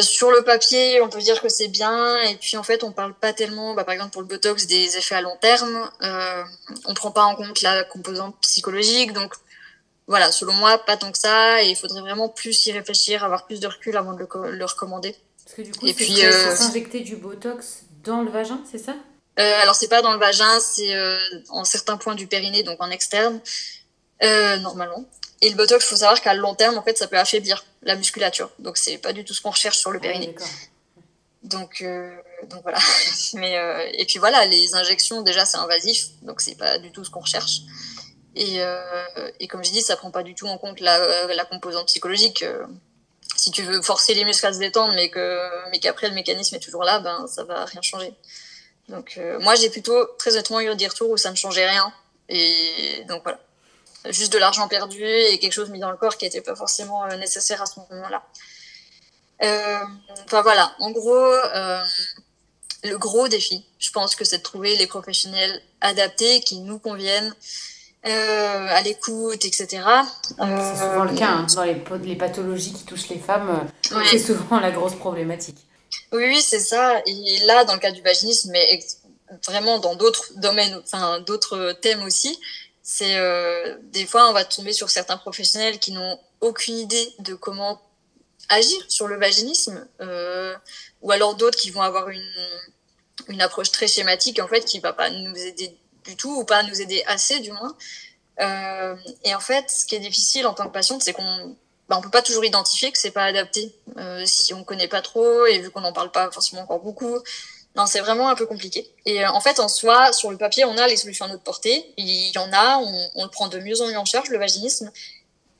[0.02, 3.12] Sur le papier, on peut dire que c'est bien, et puis en fait, on parle
[3.12, 5.90] pas tellement, bah, par exemple pour le Botox, des effets à long terme.
[6.84, 9.34] On prend pas en compte la composante psychologique, donc
[10.06, 13.46] voilà, selon moi, pas tant que ça, et il faudrait vraiment plus y réfléchir, avoir
[13.46, 15.16] plus de recul avant de le, recommander.
[15.44, 18.94] Parce que du coup, puis euh, s'injecter du Botox dans le vagin, c'est ça?
[19.38, 21.18] Euh, Alors c'est pas dans le vagin, c'est euh,
[21.50, 23.40] en certains points du périnée, donc en externe,
[24.22, 25.04] euh, normalement.
[25.42, 27.96] Et le Botox, il faut savoir qu'à long terme, en fait, ça peut affaiblir la
[27.96, 30.34] musculature, donc c'est pas du tout ce qu'on recherche sur le ah périnée.
[31.42, 31.84] donc,
[32.48, 32.78] donc voilà.
[33.34, 33.54] Mais
[33.98, 37.20] et puis voilà, les injections déjà c'est invasif, donc c'est pas du tout ce qu'on
[37.20, 37.60] recherche.
[38.36, 41.44] Et, euh, et comme je dis, ça prend pas du tout en compte la, la
[41.46, 42.42] composante psychologique.
[42.42, 42.66] Euh,
[43.34, 46.54] si tu veux forcer les muscles à se détendre, mais que mais qu'après le mécanisme
[46.54, 48.14] est toujours là, ben ça va rien changer.
[48.88, 51.92] Donc euh, moi j'ai plutôt très honnêtement eu des retours où ça ne changeait rien.
[52.28, 53.38] Et donc voilà,
[54.10, 57.06] juste de l'argent perdu et quelque chose mis dans le corps qui n'était pas forcément
[57.16, 58.22] nécessaire à ce moment-là.
[60.24, 61.32] Enfin voilà, en gros,
[62.84, 67.34] le gros défi, je pense que c'est de trouver les professionnels adaptés qui nous conviennent
[68.06, 69.82] euh, à l'écoute, etc.
[70.28, 71.46] c'est souvent le cas hein.
[71.54, 73.68] dans les, les, pathologies qui touchent les femmes.
[73.92, 75.58] Euh, c'est souvent la grosse problématique.
[76.12, 77.00] Oui, oui, c'est ça.
[77.06, 78.80] Et là, dans le cas du vaginisme, mais
[79.44, 82.38] vraiment dans d'autres domaines, enfin d'autres thèmes aussi,
[82.82, 87.34] c'est euh, des fois on va tomber sur certains professionnels qui n'ont aucune idée de
[87.34, 87.80] comment
[88.48, 90.54] agir sur le vaginisme, euh,
[91.02, 92.22] ou alors d'autres qui vont avoir une,
[93.28, 96.62] une approche très schématique en fait qui va pas nous aider du tout ou pas
[96.62, 97.76] nous aider assez du moins.
[98.40, 101.56] Euh, et en fait, ce qui est difficile en tant que patiente, c'est qu'on
[101.88, 105.02] bah, on peut pas toujours identifier que c'est pas adapté euh, si on connaît pas
[105.02, 107.18] trop et vu qu'on n'en parle pas forcément encore beaucoup.
[107.76, 108.90] Non, c'est vraiment un peu compliqué.
[109.04, 111.42] Et euh, en fait, en soi, sur le papier, on a les solutions à notre
[111.42, 111.92] portée.
[111.96, 114.38] Il y en a, on, on le prend de mieux en mieux en charge, le
[114.38, 114.90] vaginisme.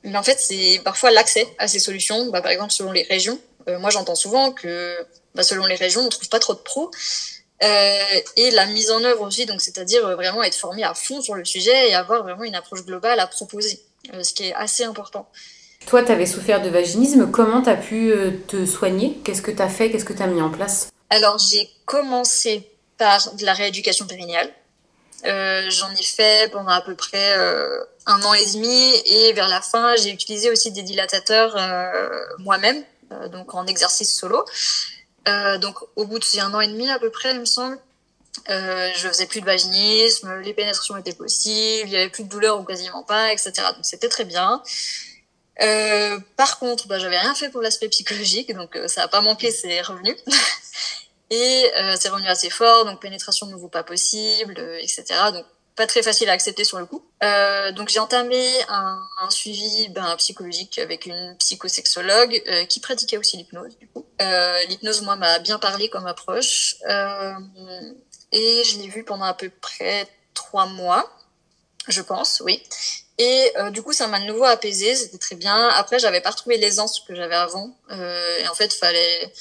[0.03, 3.39] Mais en fait, c'est parfois l'accès à ces solutions, bah, par exemple selon les régions.
[3.67, 4.95] Moi, j'entends souvent que
[5.35, 6.89] bah, selon les régions, on trouve pas trop de pros.
[7.63, 11.21] Euh, et la mise en œuvre aussi, donc c'est-à-dire euh, vraiment être formé à fond
[11.21, 13.81] sur le sujet et avoir vraiment une approche globale à proposer,
[14.13, 15.27] euh, ce qui est assez important.
[15.87, 18.13] Toi, tu avais souffert de vaginisme, comment tu as pu
[18.47, 19.17] te soigner?
[19.23, 19.89] Qu'est-ce que tu as fait?
[19.89, 20.89] Qu'est-ce que tu as mis en place?
[21.09, 24.51] Alors, j'ai commencé par de la rééducation périnéale.
[25.25, 27.33] Euh, J'en ai fait pendant à peu près
[28.05, 31.55] un an et demi et vers la fin, j'ai utilisé aussi des dilatateurs
[32.39, 32.83] moi-même,
[33.31, 34.43] donc en exercice solo.
[35.27, 37.77] Euh, donc, au bout de un an et demi à peu près, il me semble,
[38.49, 42.29] euh, je faisais plus de vaginisme, les pénétrations étaient possibles, il y avait plus de
[42.29, 43.51] douleur ou quasiment pas, etc.
[43.75, 44.61] Donc, c'était très bien.
[45.61, 49.21] Euh, par contre, bah, j'avais rien fait pour l'aspect psychologique, donc euh, ça n'a pas
[49.21, 50.15] manqué, c'est revenu.
[51.29, 55.03] et c'est revenu assez fort, donc pénétration de nouveau pas possible, etc.
[55.33, 57.03] Donc pas très facile à accepter sur le coup.
[57.75, 58.97] Donc j'ai entamé un,
[59.29, 63.77] suivi ben, psychologique avec une psychosexologue qui pratiquait aussi l'hypnose.
[63.77, 67.33] Du coup, euh, l'hypnose moi m'a bien parlé comme approche euh,
[68.31, 71.09] et je l'ai vue pendant à peu près trois mois,
[71.87, 72.61] je pense, oui.
[73.19, 75.69] Et euh, du coup, ça m'a de nouveau apaisé, c'était très bien.
[75.69, 77.75] Après, j'avais pas retrouvé l'aisance que j'avais avant.
[77.89, 79.33] Et en fait, fallait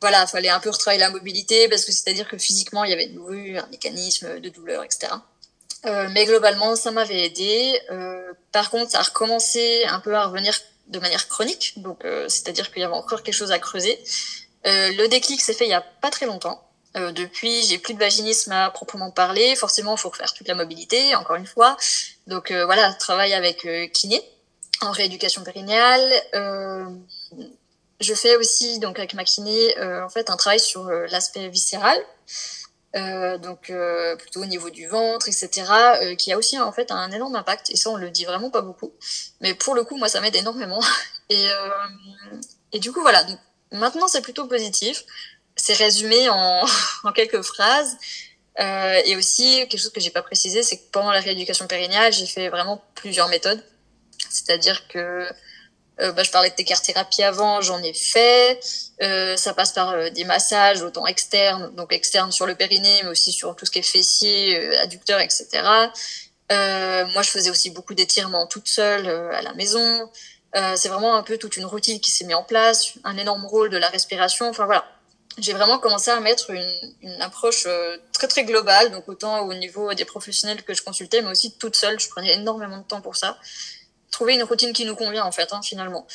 [0.00, 3.06] voilà, fallait un peu retravailler la mobilité parce que c'est-à-dire que physiquement, il y avait
[3.06, 5.12] de nouveau un mécanisme de douleur, etc.
[6.10, 7.80] Mais globalement, ça m'avait aidé.
[8.52, 10.54] Par contre, ça a recommencé un peu à revenir
[10.88, 13.98] de manière chronique, donc euh, c'est-à-dire qu'il y avait encore quelque chose à creuser.
[14.66, 16.66] Euh, le déclic s'est fait il y a pas très longtemps.
[16.96, 19.56] Euh, depuis, j'ai plus de vaginisme à proprement parler.
[19.56, 21.76] Forcément, il faut refaire toute la mobilité, encore une fois.
[22.26, 24.22] Donc voilà, travail avec kiné
[24.80, 26.02] en rééducation périnéale.
[28.00, 31.98] je fais aussi donc avec ma kiné en fait un travail sur l'aspect viscéral.
[32.96, 35.64] Euh, donc euh, plutôt au niveau du ventre, etc.,
[36.00, 37.70] euh, qui a aussi en fait un énorme impact.
[37.70, 38.92] Et ça, on le dit vraiment pas beaucoup.
[39.40, 40.80] Mais pour le coup, moi, ça m'aide énormément.
[41.30, 41.46] Et,
[42.72, 43.24] et du coup, voilà.
[43.24, 43.38] Donc,
[43.72, 45.04] maintenant, c'est plutôt positif.
[45.56, 46.62] C'est résumé en,
[47.04, 47.96] en quelques phrases.
[48.58, 52.26] Et aussi, quelque chose que j'ai pas précisé, c'est que pendant la rééducation périnéale, j'ai
[52.26, 53.64] fait vraiment plusieurs méthodes.
[54.28, 55.26] C'est-à-dire que
[56.00, 58.60] euh, bah, je parlais de thérapie avant, j'en ai fait.
[59.02, 63.10] Euh, ça passe par euh, des massages, autant externes, donc externes sur le périnée, mais
[63.10, 65.62] aussi sur tout ce qui est fessier, euh, adducteur, etc.
[66.50, 70.10] moi, je faisais aussi beaucoup d'étirements toute seule à la maison.
[70.76, 73.70] c'est vraiment un peu toute une routine qui s'est mise en place, un énorme rôle
[73.70, 74.48] de la respiration.
[74.48, 74.84] Enfin voilà,
[75.38, 77.66] j'ai vraiment commencé à mettre une, une approche
[78.12, 81.76] très très globale, donc autant au niveau des professionnels que je consultais, mais aussi toute
[81.76, 81.98] seule.
[81.98, 83.36] Je prenais énormément de temps pour ça
[84.14, 86.06] trouver une routine qui nous convient en fait hein, finalement.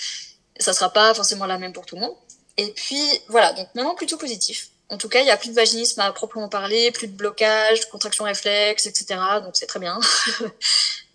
[0.60, 2.16] Ça sera pas forcément la même pour tout le monde.
[2.58, 4.70] Et puis voilà, donc maintenant plutôt positif.
[4.92, 7.86] En tout cas, il y a plus de vaginisme à proprement parler, plus de blocage,
[7.90, 9.20] contraction réflexe, etc.
[9.44, 10.00] Donc c'est très bien.
[10.42, 10.48] euh,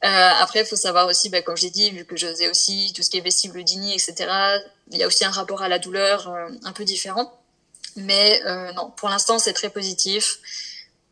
[0.04, 3.02] après, il faut savoir aussi, bah, comme j'ai dit, vu que je faisais aussi tout
[3.02, 4.14] ce qui est vestibulodynie, etc.
[4.92, 7.36] Il y a aussi un rapport à la douleur euh, un peu différent.
[7.96, 10.38] Mais euh, non, pour l'instant, c'est très positif.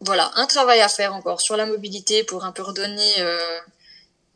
[0.01, 3.15] Voilà, un travail à faire encore sur la mobilité pour un peu redonner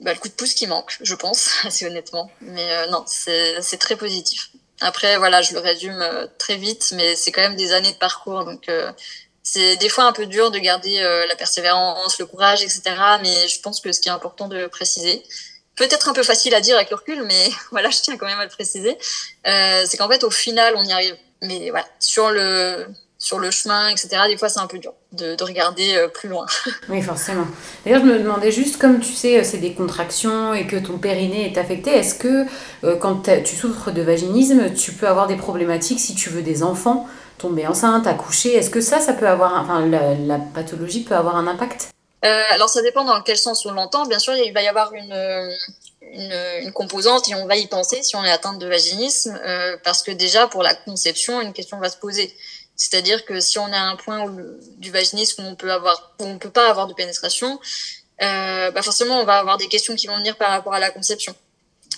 [0.00, 2.30] bah, le coup de pouce qui manque, je pense, assez honnêtement.
[2.40, 4.50] Mais euh, non, c'est très positif.
[4.80, 7.98] Après, voilà, je le résume euh, très vite, mais c'est quand même des années de
[7.98, 8.92] parcours, donc euh,
[9.42, 12.82] c'est des fois un peu dur de garder la persévérance, le courage, etc.
[13.22, 15.22] Mais je pense que ce qui est important de préciser,
[15.76, 18.40] peut-être un peu facile à dire avec le recul, mais voilà, je tiens quand même
[18.40, 18.98] à le préciser,
[19.44, 21.16] c'est qu'en fait, au final, on y arrive.
[21.42, 24.08] Mais voilà, sur le sur le chemin, etc.
[24.28, 26.46] Des fois, c'est un peu dur de, regarder euh, plus loin.
[26.88, 27.46] Oui, forcément.
[27.84, 30.98] D'ailleurs, je me demandais juste, comme tu sais, euh, c'est des contractions et que ton
[30.98, 32.46] périnée est affecté, est-ce que
[32.84, 36.62] euh, quand tu souffres de vaginisme, tu peux avoir des problématiques si tu veux des
[36.62, 38.54] enfants, tomber enceinte, accoucher?
[38.54, 41.90] Est-ce que ça, ça peut avoir, enfin, la, pathologie peut avoir un impact?
[42.22, 44.04] Alors, ça dépend dans quel sens on l'entend.
[44.04, 45.14] Bien sûr, il va y avoir une,
[46.12, 49.38] une, composante et on va y penser si on est atteinte de vaginisme,
[49.84, 52.34] parce que déjà, pour la conception, une question va se poser
[52.76, 54.38] c'est-à-dire que si on a un point où
[54.76, 57.58] du vaginisme où on peut avoir, où on peut pas avoir de pénétration,
[58.22, 60.90] euh, bah forcément on va avoir des questions qui vont venir par rapport à la
[60.90, 61.34] conception.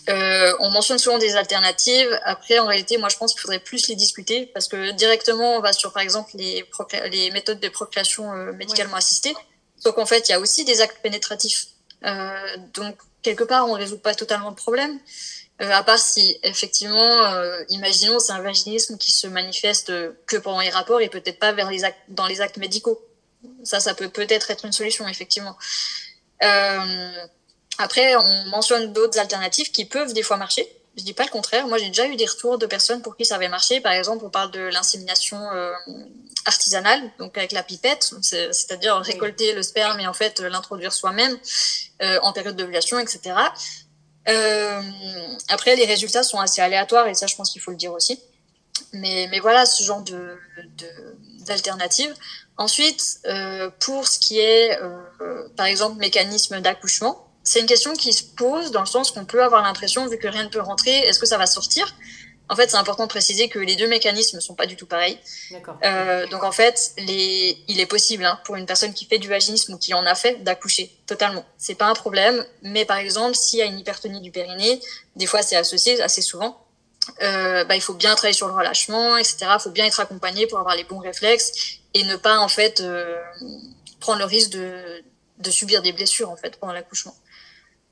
[0.09, 2.09] Euh, on mentionne souvent des alternatives.
[2.25, 5.61] Après, en réalité, moi, je pense qu'il faudrait plus les discuter parce que directement, on
[5.61, 6.65] va sur, par exemple, les,
[7.11, 9.35] les méthodes de procréation euh, médicalement assistée.
[9.77, 11.67] Sauf qu'en fait, il y a aussi des actes pénétratifs.
[12.75, 14.99] Donc, quelque part, on ne résout pas totalement le problème.
[15.61, 19.93] Euh, à part si effectivement, euh, imaginons c'est un vaginisme qui se manifeste
[20.27, 23.01] que pendant les rapports et peut-être pas vers les actes, dans les actes médicaux.
[23.65, 25.57] Ça, ça peut peut-être être une solution effectivement.
[26.43, 27.27] Euh,
[27.79, 30.67] après, on mentionne d'autres alternatives qui peuvent des fois marcher.
[30.97, 31.69] Je dis pas le contraire.
[31.69, 33.81] Moi, j'ai déjà eu des retours de personnes pour qui ça avait marché.
[33.81, 35.73] Par exemple, on parle de l'insémination euh,
[36.45, 41.39] artisanale, donc avec la pipette, c'est-à-dire récolter le sperme et en fait l'introduire soi-même
[42.03, 43.37] euh, en période d'ovulation, etc.
[44.29, 44.83] Euh,
[45.49, 48.21] après, les résultats sont assez aléatoires et ça, je pense qu'il faut le dire aussi.
[48.93, 50.39] Mais, mais voilà, ce genre de,
[51.47, 52.15] d'alternative.
[52.57, 58.13] Ensuite, euh, pour ce qui est, euh, par exemple, mécanisme d'accouchement, c'est une question qui
[58.13, 60.91] se pose dans le sens qu'on peut avoir l'impression, vu que rien ne peut rentrer,
[60.91, 61.95] est-ce que ça va sortir?
[62.51, 64.87] En fait, c'est important de préciser que les deux mécanismes ne sont pas du tout
[64.87, 65.19] pareils.
[65.85, 67.59] Euh, donc en fait, les...
[67.69, 70.15] il est possible hein, pour une personne qui fait du vaginisme ou qui en a
[70.15, 71.45] fait d'accoucher totalement.
[71.59, 72.45] C'est pas un problème.
[72.63, 74.81] Mais par exemple, s'il y a une hypertonie du périnée,
[75.17, 76.65] des fois c'est associé assez souvent.
[77.23, 79.47] Euh, bah, il faut bien travailler sur le relâchement, etc.
[79.55, 82.81] Il faut bien être accompagné pour avoir les bons réflexes et ne pas en fait
[82.81, 83.17] euh,
[84.01, 85.03] prendre le risque de,
[85.39, 87.15] de subir des blessures en fait pendant l'accouchement.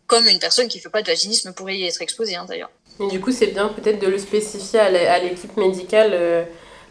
[0.07, 2.71] Comme une personne qui fait pas de vaginisme pourrait y être exposée hein, d'ailleurs.
[2.99, 6.45] Mais du coup, c'est bien peut-être de le spécifier à l'équipe médicale euh,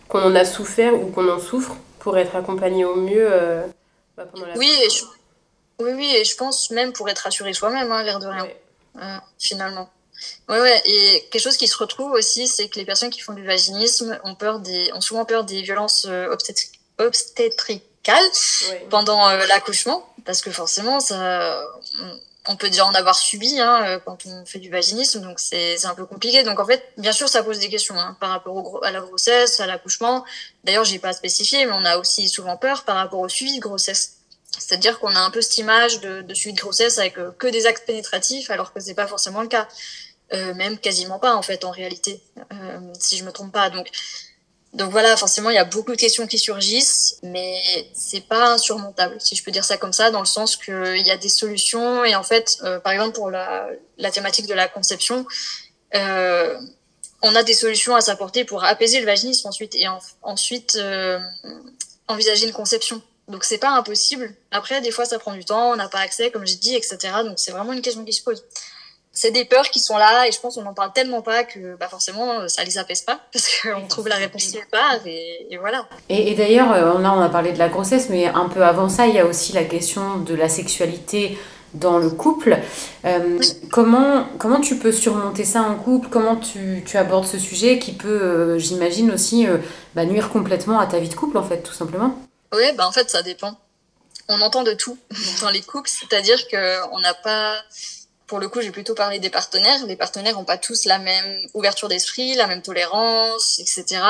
[0.07, 3.65] qu'on en a souffert ou qu'on en souffre pour être accompagné au mieux euh,
[4.15, 5.03] bah, pendant la oui, et je...
[5.79, 8.47] oui, oui, et je pense même pour être rassuré soi-même, hein, l'air de rien,
[9.01, 9.89] euh, finalement.
[10.47, 13.33] Ouais, ouais, et quelque chose qui se retrouve aussi, c'est que les personnes qui font
[13.33, 16.07] du vaginisme ont, peur des, ont souvent peur des violences
[16.99, 17.83] obstétricales
[18.89, 21.67] pendant l'accouchement, parce que forcément, ça,
[22.47, 25.85] on peut déjà en avoir subi hein, euh, quand on fait du vaginisme, donc c'est
[25.85, 26.43] un peu compliqué.
[26.43, 29.01] Donc en fait, bien sûr, ça pose des questions hein, par rapport au, à la
[29.01, 30.25] grossesse, à l'accouchement.
[30.63, 33.61] D'ailleurs, j'ai pas spécifié, mais on a aussi souvent peur par rapport au suivi de
[33.61, 34.17] grossesse.
[34.57, 37.47] C'est-à-dire qu'on a un peu cette image de, de suivi de grossesse avec euh, que
[37.47, 39.67] des actes pénétratifs, alors que c'est pas forcément le cas.
[40.33, 42.19] Euh, même quasiment pas en fait en réalité,
[42.51, 43.69] euh, si je me trompe pas.
[43.69, 43.87] Donc
[44.75, 47.61] donc voilà, forcément, il y a beaucoup de questions qui surgissent, mais
[47.93, 51.11] c'est pas insurmontable, si je peux dire ça comme ça, dans le sens qu'il y
[51.11, 52.03] a des solutions.
[52.03, 55.25] Et en fait, euh, par exemple, pour la, la, thématique de la conception,
[55.95, 56.59] euh,
[57.21, 59.85] on a des solutions à s'apporter pour apaiser le vaginisme ensuite et
[60.21, 61.19] ensuite euh,
[62.09, 63.01] envisager une conception.
[63.29, 64.35] Donc c'est pas impossible.
[64.51, 66.97] Après, des fois, ça prend du temps, on n'a pas accès, comme j'ai dit, etc.
[67.23, 68.43] Donc c'est vraiment une question qui se pose
[69.15, 71.75] c'est des peurs qui sont là et je pense qu'on n'en parle tellement pas que
[71.77, 75.57] bah forcément ça les apaise pas parce qu'on trouve la réponse quelque part et, et
[75.57, 75.87] voilà.
[76.09, 78.89] Et, et d'ailleurs euh, là on a parlé de la grossesse mais un peu avant
[78.89, 81.37] ça il y a aussi la question de la sexualité
[81.73, 82.57] dans le couple.
[83.03, 83.37] Euh,
[83.69, 86.07] comment, comment tu peux surmonter ça en couple?
[86.09, 89.45] Comment tu, tu abordes ce sujet qui peut, euh, j'imagine aussi,
[89.93, 92.17] bah, nuire complètement à ta vie de couple en fait tout simplement?
[92.53, 93.57] Oui bah en fait ça dépend.
[94.27, 94.97] On entend de tout
[95.41, 97.55] dans les couples, c'est-à-dire qu'on n'a pas
[98.27, 99.85] pour le coup, j'ai plutôt parlé des partenaires.
[99.85, 104.01] Les partenaires n'ont pas tous la même ouverture d'esprit, la même tolérance, etc.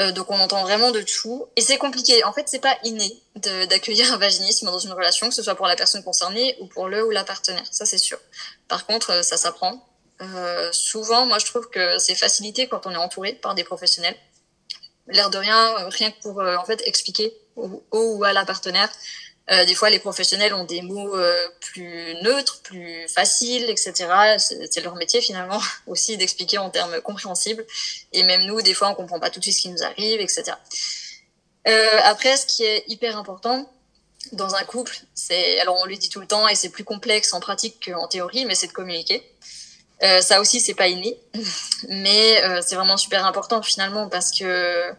[0.00, 2.24] Euh, donc on entend vraiment de tout et c'est compliqué.
[2.24, 5.66] En fait, c'est pas inné d'accueillir un vaginisme dans une relation, que ce soit pour
[5.66, 7.66] la personne concernée ou pour le ou la partenaire.
[7.70, 8.18] Ça c'est sûr.
[8.66, 9.86] Par contre, euh, ça s'apprend.
[10.20, 14.16] Euh, souvent, moi je trouve que c'est facilité quand on est entouré par des professionnels.
[15.06, 18.90] L'air de rien, rien que pour en fait expliquer au, au ou à la partenaire
[19.50, 23.92] euh, des fois, les professionnels ont des mots euh, plus neutres, plus faciles, etc.
[24.38, 27.64] C'est leur métier finalement aussi d'expliquer en termes compréhensibles.
[28.12, 30.20] Et même nous, des fois, on comprend pas tout de suite ce qui nous arrive,
[30.20, 30.52] etc.
[31.68, 33.70] Euh, après, ce qui est hyper important,
[34.32, 37.34] dans un couple, c'est, alors on le dit tout le temps et c'est plus complexe
[37.34, 39.22] en pratique qu'en théorie, mais c'est de communiquer.
[40.20, 41.18] Ça aussi, c'est pas inné,
[41.88, 44.94] mais c'est vraiment super important finalement parce que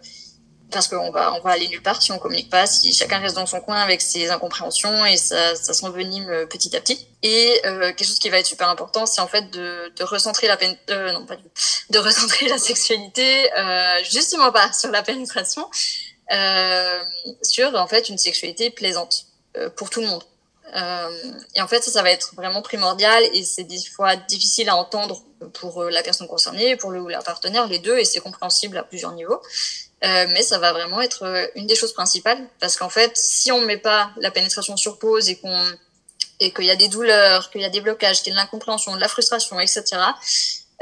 [0.72, 3.36] parce qu'on va on va aller nulle part si on communique pas, si chacun reste
[3.36, 7.08] dans son coin avec ses incompréhensions et ça, ça s'envenime euh, petit à petit.
[7.24, 10.58] Et euh, quelque chose qui va être super important, c'est en fait de, recentrer la
[10.58, 11.38] peine, euh, non pas
[11.90, 13.50] de recentrer la sexualité
[14.10, 15.70] justement pas sur la pénétration,
[17.42, 19.28] sur en fait une sexualité plaisante
[19.76, 20.24] pour tout le monde.
[20.76, 24.70] Euh, et en fait, ça, ça va être vraiment primordial et c'est des fois difficile
[24.70, 25.22] à entendre
[25.54, 28.84] pour la personne concernée, pour le ou la partenaire, les deux, et c'est compréhensible à
[28.84, 29.42] plusieurs niveaux.
[30.06, 33.62] Euh, mais ça va vraiment être une des choses principales parce qu'en fait, si on
[33.62, 35.58] ne met pas la pénétration sur pause et qu'on
[36.40, 38.44] et qu'il y a des douleurs, qu'il y a des blocages, qu'il y a de
[38.44, 39.84] l'incompréhension, de la frustration, etc.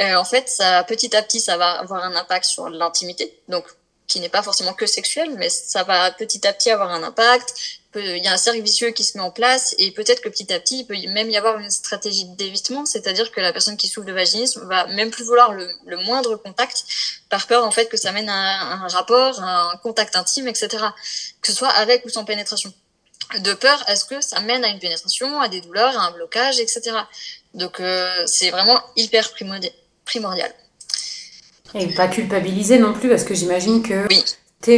[0.01, 0.51] Euh, en fait,
[0.87, 3.39] petit à petit, ça va avoir un impact sur l'intimité.
[3.47, 3.65] Donc
[4.07, 7.53] qui n'est pas forcément que sexuel, mais ça va petit à petit avoir un impact.
[7.95, 10.51] Il y a un cercle vicieux qui se met en place et peut-être que petit
[10.51, 13.87] à petit, il peut même y avoir une stratégie d'évitement, c'est-à-dire que la personne qui
[13.87, 15.67] souffre de vaginisme va même plus vouloir le,
[16.05, 16.85] moindre contact
[17.29, 20.69] par peur en fait que ça mène à un, rapport, à un contact intime, etc.
[21.41, 22.73] Que ce soit avec ou sans pénétration.
[23.39, 26.11] De peur est ce que ça mène à une pénétration, à des douleurs, à un
[26.11, 26.97] blocage, etc.
[27.53, 29.31] Donc euh, c'est vraiment hyper
[30.05, 30.51] primordial.
[31.75, 34.23] Et pas culpabiliser non plus, parce que j'imagine que oui.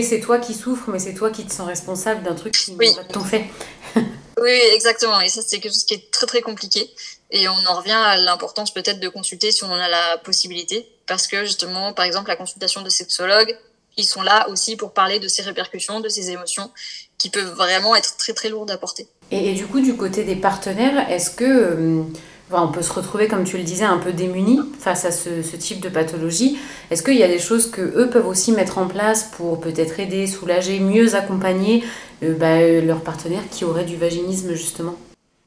[0.04, 2.90] c'est toi qui souffres, mais c'est toi qui te sens responsable d'un truc qui oui.
[2.90, 3.46] n'est pas ton fait.
[4.42, 5.20] oui, exactement.
[5.22, 6.90] Et ça, c'est quelque chose qui est très très compliqué.
[7.32, 10.88] Et on en revient à l'importance peut-être de consulter si on en a la possibilité.
[11.06, 13.58] Parce que justement, par exemple, la consultation de sexologues,
[13.98, 16.72] ils sont là aussi pour parler de ces répercussions, de ces émotions
[17.18, 19.08] qui peuvent vraiment être très très lourdes à porter.
[19.32, 21.44] Et, et du coup, du côté des partenaires, est-ce que...
[21.44, 22.04] Euh,
[22.52, 25.80] on peut se retrouver, comme tu le disais, un peu démunis face à ce, type
[25.80, 26.60] de pathologie.
[26.92, 30.00] Est-ce qu'il y a des choses que eux peuvent aussi mettre en place pour peut-être
[30.00, 31.84] aider, soulager, mieux accompagner
[32.24, 34.96] euh, bah, leurs partenaires qui auraient du vaginisme justement?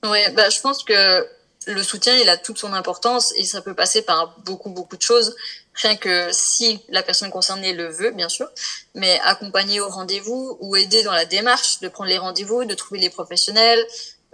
[0.05, 1.27] Oui, bah, je pense que
[1.67, 5.03] le soutien, il a toute son importance et ça peut passer par beaucoup, beaucoup de
[5.03, 5.37] choses.
[5.75, 8.49] Rien que si la personne concernée le veut, bien sûr,
[8.95, 13.01] mais accompagner au rendez-vous ou aider dans la démarche de prendre les rendez-vous, de trouver
[13.01, 13.85] les professionnels,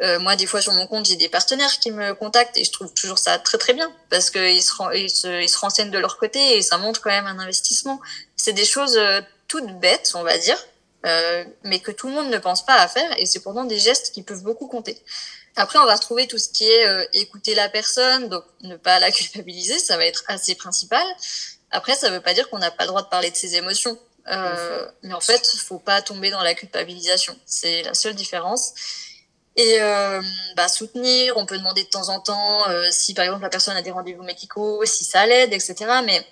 [0.03, 2.73] euh, moi, des fois, sur mon compte, j'ai des partenaires qui me contactent et je
[2.73, 5.99] trouve toujours ça très très bien parce qu'ils se, ils se, ils se renseignent de
[5.99, 8.01] leur côté et ça montre quand même un investissement.
[8.37, 10.59] C'est des choses euh, toutes bêtes, on va dire,
[11.07, 13.79] euh, mais que tout le monde ne pense pas à faire et c'est pourtant des
[13.79, 15.01] gestes qui peuvent beaucoup compter.
[15.57, 18.99] Après, on va retrouver tout ce qui est euh, écouter la personne, donc ne pas
[18.99, 21.07] la culpabiliser, ça va être assez principal.
[21.71, 23.57] Après, ça ne veut pas dire qu'on n'a pas le droit de parler de ses
[23.57, 23.99] émotions.
[24.29, 27.37] Euh, mais en fait, faut pas tomber dans la culpabilisation.
[27.45, 28.73] C'est la seule différence
[29.57, 30.21] et euh,
[30.57, 31.37] bah, soutenir.
[31.37, 33.91] On peut demander de temps en temps euh, si par exemple la personne a des
[33.91, 35.75] rendez-vous médicaux, si ça l'aide, etc.
[36.05, 36.27] Mais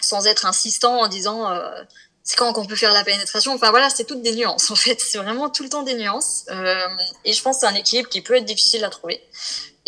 [0.00, 1.82] sans être insistant en disant euh,
[2.22, 3.54] c'est quand qu'on peut faire la pénétration.
[3.54, 5.00] Enfin voilà, c'est toutes des nuances en fait.
[5.00, 6.44] C'est vraiment tout le temps des nuances.
[6.50, 6.88] Euh,
[7.24, 9.22] et je pense que c'est un équilibre qui peut être difficile à trouver.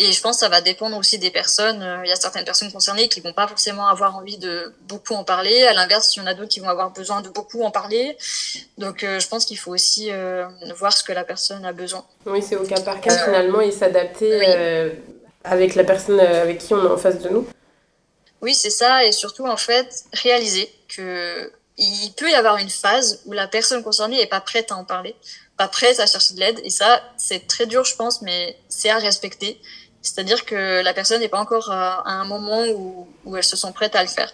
[0.02, 1.82] Et je pense que ça va dépendre aussi des personnes.
[1.82, 5.12] Euh, il y a certaines personnes concernées qui vont pas forcément avoir envie de beaucoup
[5.12, 5.64] en parler.
[5.64, 8.16] À l'inverse, il y en a d'autres qui vont avoir besoin de beaucoup en parler.
[8.78, 12.02] Donc, euh, je pense qu'il faut aussi euh, voir ce que la personne a besoin.
[12.24, 14.90] Oui, c'est au cas par cas finalement et s'adapter
[15.44, 17.46] avec la personne avec qui on est en face de nous.
[18.40, 19.04] Oui, c'est ça.
[19.04, 23.82] Et surtout, en fait, réaliser que il peut y avoir une phase où la personne
[23.82, 25.14] concernée est pas prête à en parler,
[25.58, 26.60] pas prête à chercher de l'aide.
[26.64, 29.60] Et ça, c'est très dur, je pense, mais c'est à respecter.
[30.02, 33.94] C'est-à-dire que la personne n'est pas encore à, un moment où, elle se sent prête
[33.94, 34.32] à le faire.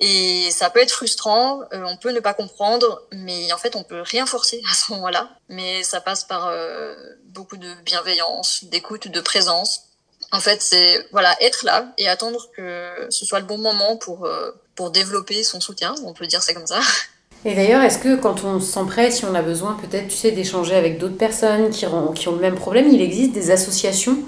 [0.00, 3.82] Et ça peut être frustrant, euh, on peut ne pas comprendre, mais en fait, on
[3.82, 5.28] peut rien forcer à ce moment-là.
[5.48, 9.82] Mais ça passe par euh, beaucoup de bienveillance, d'écoute, de présence.
[10.30, 14.26] En fait, c'est voilà être là et attendre que ce soit le bon moment pour
[14.26, 15.96] euh, pour développer son soutien.
[16.04, 16.80] On peut dire ça comme ça.
[17.44, 20.16] Et d'ailleurs, est-ce que quand on se sent prêt, si on a besoin peut-être, tu
[20.16, 24.18] sais, d'échanger avec d'autres personnes qui ont le même problème, il existe des associations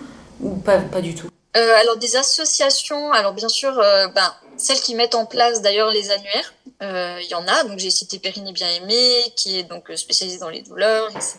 [0.40, 4.94] ou pas, du tout euh, Alors des associations, alors bien sûr, euh, ben, celles qui
[4.94, 7.64] mettent en place d'ailleurs les annuaires, euh, il y en a.
[7.64, 11.38] Donc j'ai cité Périnée Bien Aimé, qui est donc spécialisée dans les douleurs, etc.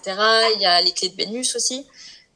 [0.56, 1.86] Il y a les clés de Vénus aussi.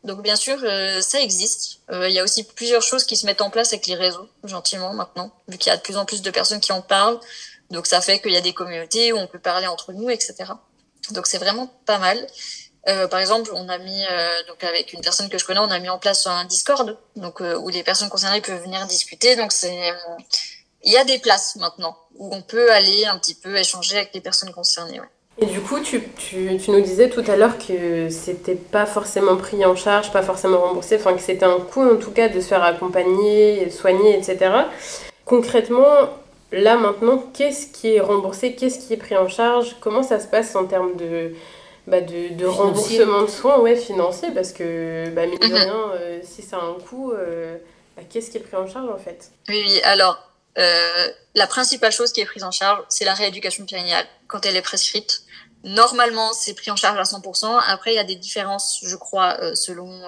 [0.04, 0.60] Donc bien sûr,
[1.01, 1.80] ça existe.
[1.91, 4.93] il y a aussi plusieurs choses qui se mettent en place avec les réseaux, gentiment
[4.93, 7.20] maintenant, vu qu'il y a de plus en plus de personnes qui en parlent.
[7.72, 10.36] Donc ça fait qu'il y a des communautés où on peut parler entre nous, etc.
[11.11, 12.26] Donc c'est vraiment pas mal.
[12.88, 15.71] Euh, par exemple, on a mis, euh, donc avec une personne que je connais, on
[15.71, 19.36] a mis en place un Discord, donc euh, où les personnes concernées peuvent venir discuter.
[19.36, 19.91] Donc c'est,
[20.83, 24.13] il y a des places maintenant où on peut aller un petit peu échanger avec
[24.13, 25.01] les personnes concernées.
[25.41, 29.36] Et du coup, tu, tu, tu, nous disais tout à l'heure que c'était pas forcément
[29.36, 32.39] pris en charge, pas forcément remboursé, enfin que c'était un coût en tout cas de
[32.39, 34.51] se faire accompagner, soigner, etc.
[35.25, 36.09] Concrètement,
[36.53, 40.27] là maintenant, qu'est-ce qui est remboursé, qu'est-ce qui est pris en charge, comment ça se
[40.27, 41.33] passe en termes de
[41.88, 45.53] bah, de, de remboursement de soins ouais, financiers parce que, bah, mine de mhm.
[45.53, 47.57] rien, euh, si ça a un coût, euh,
[47.95, 49.31] bah, qu'est-ce qui est pris en charge en fait?
[49.49, 49.81] Oui, oui.
[49.83, 50.17] Alors,
[50.57, 54.55] euh, la principale chose qui est prise en charge, c'est la rééducation périnéale quand elle
[54.55, 55.21] est prescrite.
[55.63, 57.59] Normalement, c'est pris en charge à 100%.
[57.67, 60.01] Après, il y a des différences, je crois, selon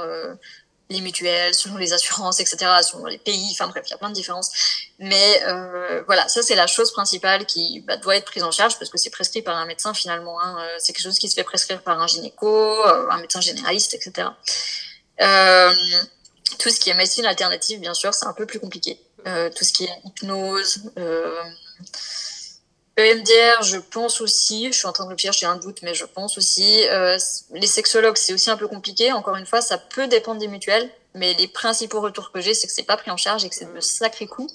[0.90, 4.10] les mutuelles, selon les assurances, etc., selon les pays, enfin bref, il y a plein
[4.10, 4.52] de différences.
[5.00, 8.78] Mais euh, voilà, ça c'est la chose principale qui bah, doit être prise en charge
[8.80, 10.42] parce que c'est prescrit par un médecin finalement.
[10.42, 10.58] Hein.
[10.60, 13.94] Euh, c'est quelque chose qui se fait prescrire par un gynéco, euh, un médecin généraliste,
[13.94, 14.30] etc.
[16.60, 19.00] Tout ce qui est médecine alternative, bien sûr, c'est un peu plus compliqué.
[19.26, 20.80] Tout ce qui est hypnose,
[22.98, 26.06] EMDR, je pense aussi, je suis en train de réfléchir, j'ai un doute, mais je
[26.06, 26.88] pense aussi.
[26.90, 27.18] Euh,
[27.54, 29.12] les sexologues, c'est aussi un peu compliqué.
[29.14, 32.68] Encore une fois, ça peut dépendre des mutuelles, mais les principaux retours que j'ai, c'est
[32.68, 34.50] que c'est pas pris en charge et que c'est de sacrés coûts.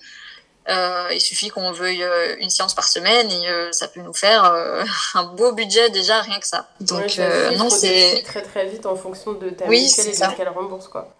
[0.68, 4.14] Euh, il suffit qu'on veuille euh, une séance par semaine et euh, ça peut nous
[4.14, 4.84] faire euh,
[5.14, 6.68] un beau budget déjà, rien que ça.
[6.80, 7.18] Donc,
[7.57, 8.22] non, c'est.
[8.24, 11.14] très très vite en fonction de ta oui, mutuelle et de ce qu'elle rembourse, quoi.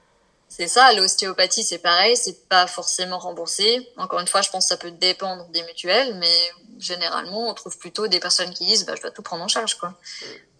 [0.55, 3.89] C'est ça, l'ostéopathie c'est pareil, c'est pas forcément remboursé.
[3.97, 7.79] Encore une fois, je pense que ça peut dépendre des mutuelles, mais généralement on trouve
[7.79, 9.79] plutôt des personnes qui disent bah, je dois tout prendre en charge.
[9.79, 9.95] quoi.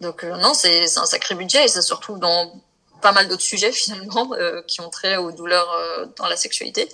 [0.01, 2.59] Donc euh, non, c'est un sacré budget et ça se retrouve dans
[3.03, 6.89] pas mal d'autres sujets finalement euh, qui ont trait aux douleurs euh, dans la sexualité.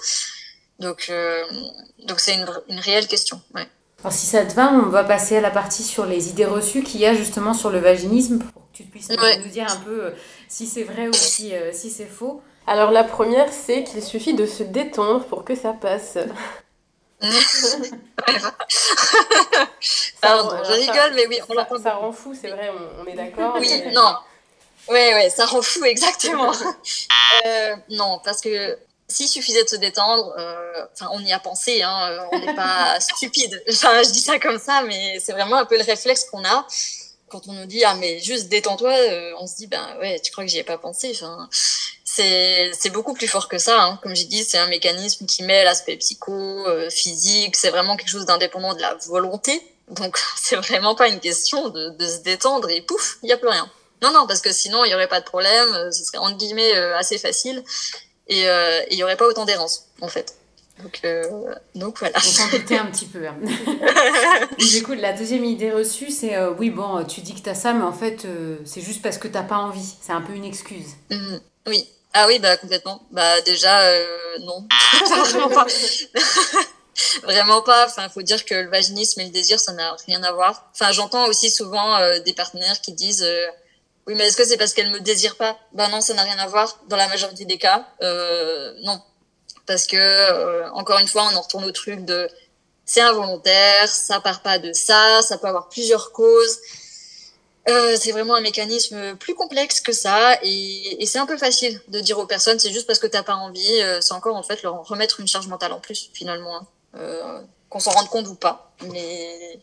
[0.79, 1.09] Donc
[2.05, 3.41] donc c'est une, une, réelle question.
[3.55, 3.67] Ouais.
[4.01, 6.83] Alors si ça te va, on va passer à la partie sur les idées reçues
[6.83, 10.13] qu'il y a justement sur le vaginisme pour que tu puisses nous dire un peu
[10.49, 12.41] si c'est vrai ou si, si c'est faux.
[12.69, 16.19] Alors la première, c'est qu'il suffit de se détendre pour que ça passe.
[20.21, 23.57] Pardon, je rigole, mais oui, on ça, ça rend fou, c'est vrai, on, est d'accord.
[23.59, 24.13] Oui, non.
[24.87, 26.51] Oui, oui, ça rend fou, exactement.
[27.47, 31.81] euh, non, parce que s'il suffisait de se détendre, euh, enfin, on y a pensé,
[31.81, 33.63] hein, on n'est pas stupide.
[33.67, 36.67] Enfin, je dis ça comme ça, mais c'est vraiment un peu le réflexe qu'on a
[37.29, 40.31] quand on nous dit ah mais juste détends-toi, euh, on se dit ben ouais, tu
[40.31, 41.11] crois que j'y ai pas pensé.
[41.15, 41.47] Enfin,
[42.11, 43.81] c'est beaucoup plus fort que ça.
[43.83, 43.99] Hein.
[44.01, 46.33] Comme j'ai dit, c'est un mécanisme qui met l'aspect psycho,
[46.67, 47.55] euh, physique.
[47.55, 49.61] C'est vraiment quelque chose d'indépendant de la volonté.
[49.89, 53.37] Donc c'est vraiment pas une question de, de se détendre et pouf, il y a
[53.37, 53.69] plus rien.
[54.01, 55.73] Non non, parce que sinon il y aurait pas de problème.
[55.73, 57.63] Euh, ce serait entre guillemets assez facile
[58.27, 58.45] et
[58.91, 60.35] il y aurait pas autant d'errance en fait.
[60.81, 61.23] Donc, euh,
[61.75, 62.17] donc voilà.
[62.17, 63.27] On s'en doutait un petit peu.
[63.27, 63.35] Hein.
[64.57, 67.55] du coup, la deuxième idée reçue, c'est euh, oui, bon, tu dis que tu as
[67.55, 69.95] ça, mais en fait, euh, c'est juste parce que tu pas envie.
[70.01, 70.95] C'est un peu une excuse.
[71.11, 71.41] Mhm.
[71.67, 71.87] oui.
[72.13, 73.01] Ah oui, bah complètement.
[73.11, 73.93] Bah déjà,
[74.39, 74.67] non.
[75.07, 75.67] Vraiment pas.
[77.23, 77.85] Vraiment pas.
[77.85, 80.69] Enfin, il faut dire que le vaginisme et le désir, ça n'a rien à voir.
[80.73, 83.27] Enfin, j'entends aussi souvent des partenaires qui disent
[84.07, 85.57] oui, mais est-ce que c'est parce qu'elle me désire pas?
[85.73, 86.79] Bah non, ça n'a rien à voir.
[86.87, 87.85] Dans la majorité des cas,
[88.83, 89.01] non
[89.69, 92.27] parce que euh, encore une fois on en retourne au truc de
[92.85, 96.57] c'est involontaire, ça part pas de ça, ça peut avoir plusieurs causes.
[97.67, 101.79] Euh, c'est vraiment un mécanisme plus complexe que ça et, et c'est un peu facile
[101.89, 104.43] de dire aux personnes c'est juste parce que t'as pas envie, euh, c'est encore en
[104.43, 106.67] fait leur remettre une charge mentale en plus finalement, hein.
[106.95, 108.71] euh, qu'on s'en rende compte ou pas.
[108.91, 109.59] Mais,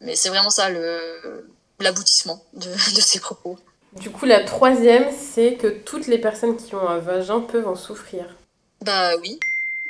[0.00, 1.48] mais c'est vraiment ça le
[1.80, 3.58] l'aboutissement de, de ces propos.
[3.94, 7.76] Du coup, la troisième, c'est que toutes les personnes qui ont un vagin peuvent en
[7.76, 8.24] souffrir.
[8.80, 9.38] Bah oui.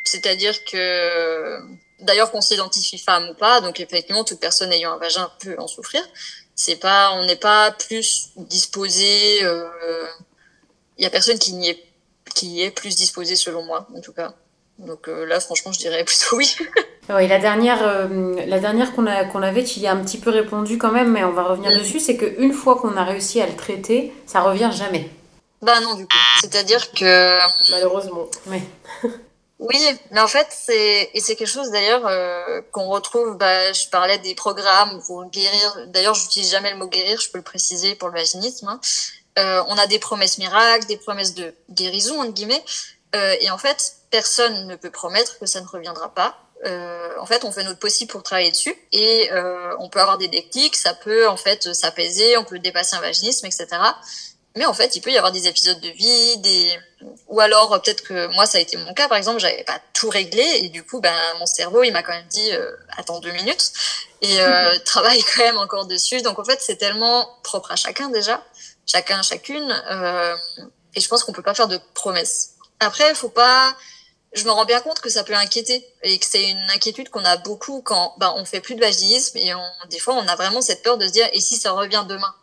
[0.04, 1.60] C'est-à-dire que,
[2.00, 5.68] d'ailleurs qu'on s'identifie femme ou pas, donc effectivement toute personne ayant un vagin peut en
[5.68, 6.02] souffrir.
[6.54, 9.40] C'est pas, on n'est pas plus disposé.
[9.40, 10.06] Il euh,
[10.98, 11.82] y a personne qui n'y est,
[12.34, 14.34] qui est plus disposé selon moi, en tout cas.
[14.78, 16.56] Donc euh, là, franchement, je dirais plutôt oui.
[17.08, 20.18] oui, la dernière, euh, la dernière qu'on a qu'on avait, tu y as un petit
[20.18, 21.78] peu répondu quand même, mais on va revenir mm.
[21.78, 22.00] dessus.
[22.00, 25.08] C'est qu'une fois qu'on a réussi à le traiter, ça revient jamais.
[25.62, 26.18] Bah non, du coup.
[26.40, 27.38] C'est-à-dire que.
[27.70, 28.26] Malheureusement.
[28.46, 28.58] Oui.
[29.62, 29.78] Oui,
[30.10, 33.36] mais en fait, c'est et c'est quelque chose d'ailleurs euh, qu'on retrouve.
[33.36, 35.86] Bah, je parlais des programmes pour guérir.
[35.86, 37.20] D'ailleurs, j'utilise jamais le mot guérir.
[37.20, 38.66] Je peux le préciser pour le vaginisme.
[38.66, 38.80] Hein.
[39.38, 42.64] Euh, on a des promesses miracles, des promesses de guérison entre guillemets.
[43.14, 46.38] Euh, et en fait, personne ne peut promettre que ça ne reviendra pas.
[47.20, 49.30] En fait, on fait notre possible pour travailler dessus et
[49.80, 50.76] on peut avoir des déclics.
[50.76, 52.36] Ça peut en fait s'apaiser.
[52.36, 53.66] On peut dépasser un vaginisme, etc.
[54.56, 56.78] Mais en fait, il peut y avoir des épisodes de vie, des
[57.28, 60.08] ou alors peut-être que moi ça a été mon cas par exemple, j'avais pas tout
[60.08, 63.32] réglé et du coup ben mon cerveau il m'a quand même dit euh, attends deux
[63.32, 63.72] minutes
[64.20, 66.20] et euh, travaille quand même encore dessus.
[66.22, 68.44] Donc en fait c'est tellement propre à chacun déjà,
[68.86, 70.36] chacun chacune euh,
[70.94, 72.56] et je pense qu'on peut pas faire de promesses.
[72.80, 73.74] Après faut pas
[74.34, 77.24] je me rends bien compte que ça peut inquiéter et que c'est une inquiétude qu'on
[77.24, 80.36] a beaucoup quand ben, on fait plus de vaginisme et on, des fois on a
[80.36, 82.34] vraiment cette peur de se dire et si ça revient demain?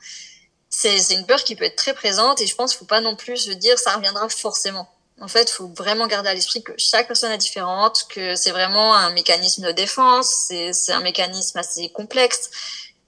[0.70, 3.16] C'est une peur qui peut être très présente et je pense qu'il faut pas non
[3.16, 4.88] plus se dire ça reviendra forcément.
[5.22, 8.52] En fait, il faut vraiment garder à l'esprit que chaque personne est différente, que c'est
[8.52, 12.50] vraiment un mécanisme de défense, c'est un mécanisme assez complexe.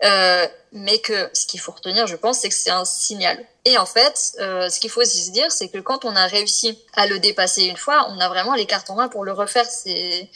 [0.04, 3.46] Euh, mais que ce qu'il faut retenir, je pense, c'est que c'est un signal.
[3.66, 6.26] Et en fait, euh, ce qu'il faut aussi se dire, c'est que quand on a
[6.26, 9.32] réussi à le dépasser une fois, on a vraiment les cartes en main pour le
[9.32, 9.66] refaire.
[9.66, 10.28] C'est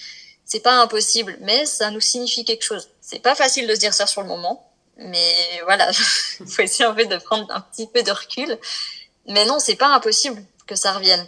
[0.45, 2.89] c'est pas impossible, mais ça nous signifie quelque chose.
[3.01, 5.89] C'est pas facile de se dire ça sur le moment, mais voilà,
[6.39, 8.57] il faut essayer en fait de prendre un petit peu de recul.
[9.27, 11.25] Mais non, c'est pas impossible que ça revienne.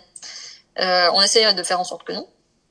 [0.80, 2.28] Euh, on essaye de faire en sorte que non.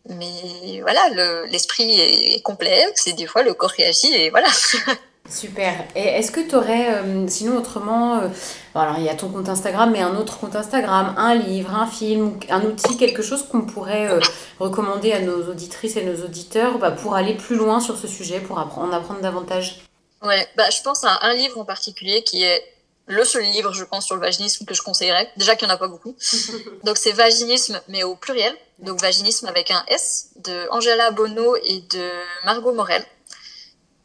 [0.09, 1.09] Mais voilà,
[1.47, 4.47] l'esprit est complexe et des fois le corps réagit et voilà.
[5.29, 5.73] Super.
[5.97, 8.29] Et est-ce que tu aurais, euh, sinon autrement, euh,
[8.77, 11.89] alors il y a ton compte Instagram, mais un autre compte Instagram, un livre, un
[11.89, 14.21] film, un outil, quelque chose qu'on pourrait
[14.61, 18.39] recommander à nos auditrices et nos auditeurs bah, pour aller plus loin sur ce sujet,
[18.39, 19.86] pour en apprendre davantage?
[20.23, 22.73] Ouais, bah, je pense à un livre en particulier qui est
[23.07, 25.31] le seul livre, je pense, sur le vaginisme que je conseillerais.
[25.37, 26.17] Déjà qu'il n'y en a pas beaucoup.
[26.85, 28.57] Donc c'est Vaginisme, mais au pluriel.
[28.81, 32.11] Donc Vaginisme avec un S, de Angela Bono et de
[32.45, 33.05] Margot Morel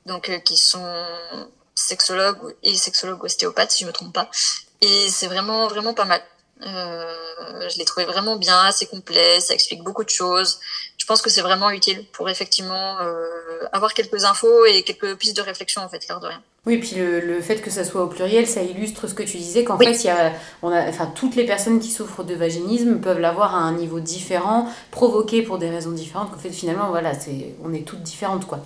[0.06, 0.86] donc euh, qui sont
[1.76, 4.30] sexologues et sexologues ostéopathes, si je me trompe pas.
[4.82, 6.22] Et c'est vraiment, vraiment pas mal.
[6.64, 10.60] Euh, je l'ai trouvé vraiment bien, assez complet, ça explique beaucoup de choses.
[11.02, 13.26] Je pense que c'est vraiment utile pour effectivement euh,
[13.72, 16.44] avoir quelques infos et quelques pistes de réflexion en fait, l'air de rien.
[16.68, 19.38] Oui, puis le, le, fait que ça soit au pluriel, ça illustre ce que tu
[19.38, 20.32] disais, qu'en fait, il y a,
[20.62, 24.00] on a, enfin, toutes les personnes qui souffrent de vaginisme peuvent l'avoir à un niveau
[24.00, 28.46] différent, provoqué pour des raisons différentes, qu'en fait, finalement, voilà, c'est, on est toutes différentes,
[28.46, 28.60] quoi.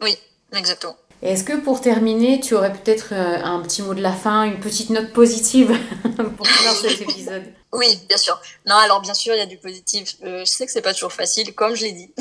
[0.00, 0.16] Oui,
[0.56, 0.96] Exactement.
[1.22, 4.58] Est-ce que pour terminer, tu aurais peut-être euh, un petit mot de la fin, une
[4.58, 5.68] petite note positive
[6.36, 7.44] pour finir cet épisode?
[7.72, 8.40] Oui, bien sûr.
[8.66, 10.16] Non, alors bien sûr, il y a du positif.
[10.24, 12.14] Euh, je sais que c'est pas toujours facile, comme je l'ai dit,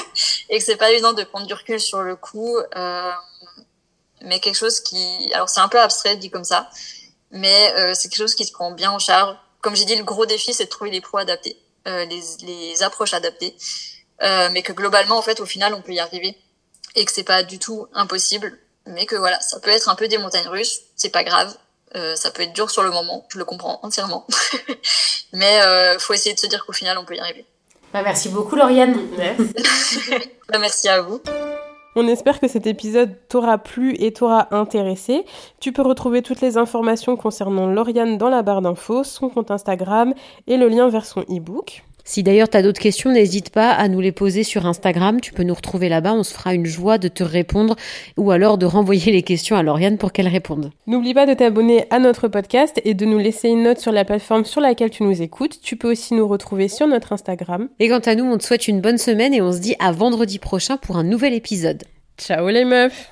[0.48, 2.56] et que c'est pas évident de prendre du recul sur le coup.
[2.76, 3.12] Euh,
[4.22, 6.70] mais quelque chose qui, alors c'est un peu abstrait dit comme ça,
[7.30, 9.36] mais c'est quelque chose qui se prend bien en charge.
[9.60, 13.12] Comme j'ai dit, le gros défi, c'est de trouver les pros adaptés, les, les approches
[13.12, 13.54] adaptées,
[14.22, 16.36] mais que globalement, en fait, au final, on peut y arriver
[16.96, 20.08] et que c'est pas du tout impossible, mais que voilà, ça peut être un peu
[20.08, 21.54] des montagnes russes, c'est pas grave,
[21.94, 24.26] euh, ça peut être dur sur le moment, je le comprends entièrement,
[25.32, 27.44] mais euh, faut essayer de se dire qu'au final on peut y arriver.
[27.92, 28.98] Bah, merci beaucoup Lauriane.
[29.16, 29.54] Merci.
[30.48, 31.20] bah, merci à vous.
[31.98, 35.24] On espère que cet épisode t'aura plu et t'aura intéressé.
[35.60, 40.12] Tu peux retrouver toutes les informations concernant Lauriane dans la barre d'infos, son compte Instagram
[40.46, 41.84] et le lien vers son e-book.
[42.06, 45.20] Si d'ailleurs tu as d'autres questions, n'hésite pas à nous les poser sur Instagram.
[45.20, 46.14] Tu peux nous retrouver là-bas.
[46.14, 47.74] On se fera une joie de te répondre
[48.16, 50.70] ou alors de renvoyer les questions à Lauriane pour qu'elle réponde.
[50.86, 54.04] N'oublie pas de t'abonner à notre podcast et de nous laisser une note sur la
[54.04, 55.60] plateforme sur laquelle tu nous écoutes.
[55.60, 57.68] Tu peux aussi nous retrouver sur notre Instagram.
[57.80, 59.90] Et quant à nous, on te souhaite une bonne semaine et on se dit à
[59.90, 61.82] vendredi prochain pour un nouvel épisode.
[62.18, 63.10] Ciao les meufs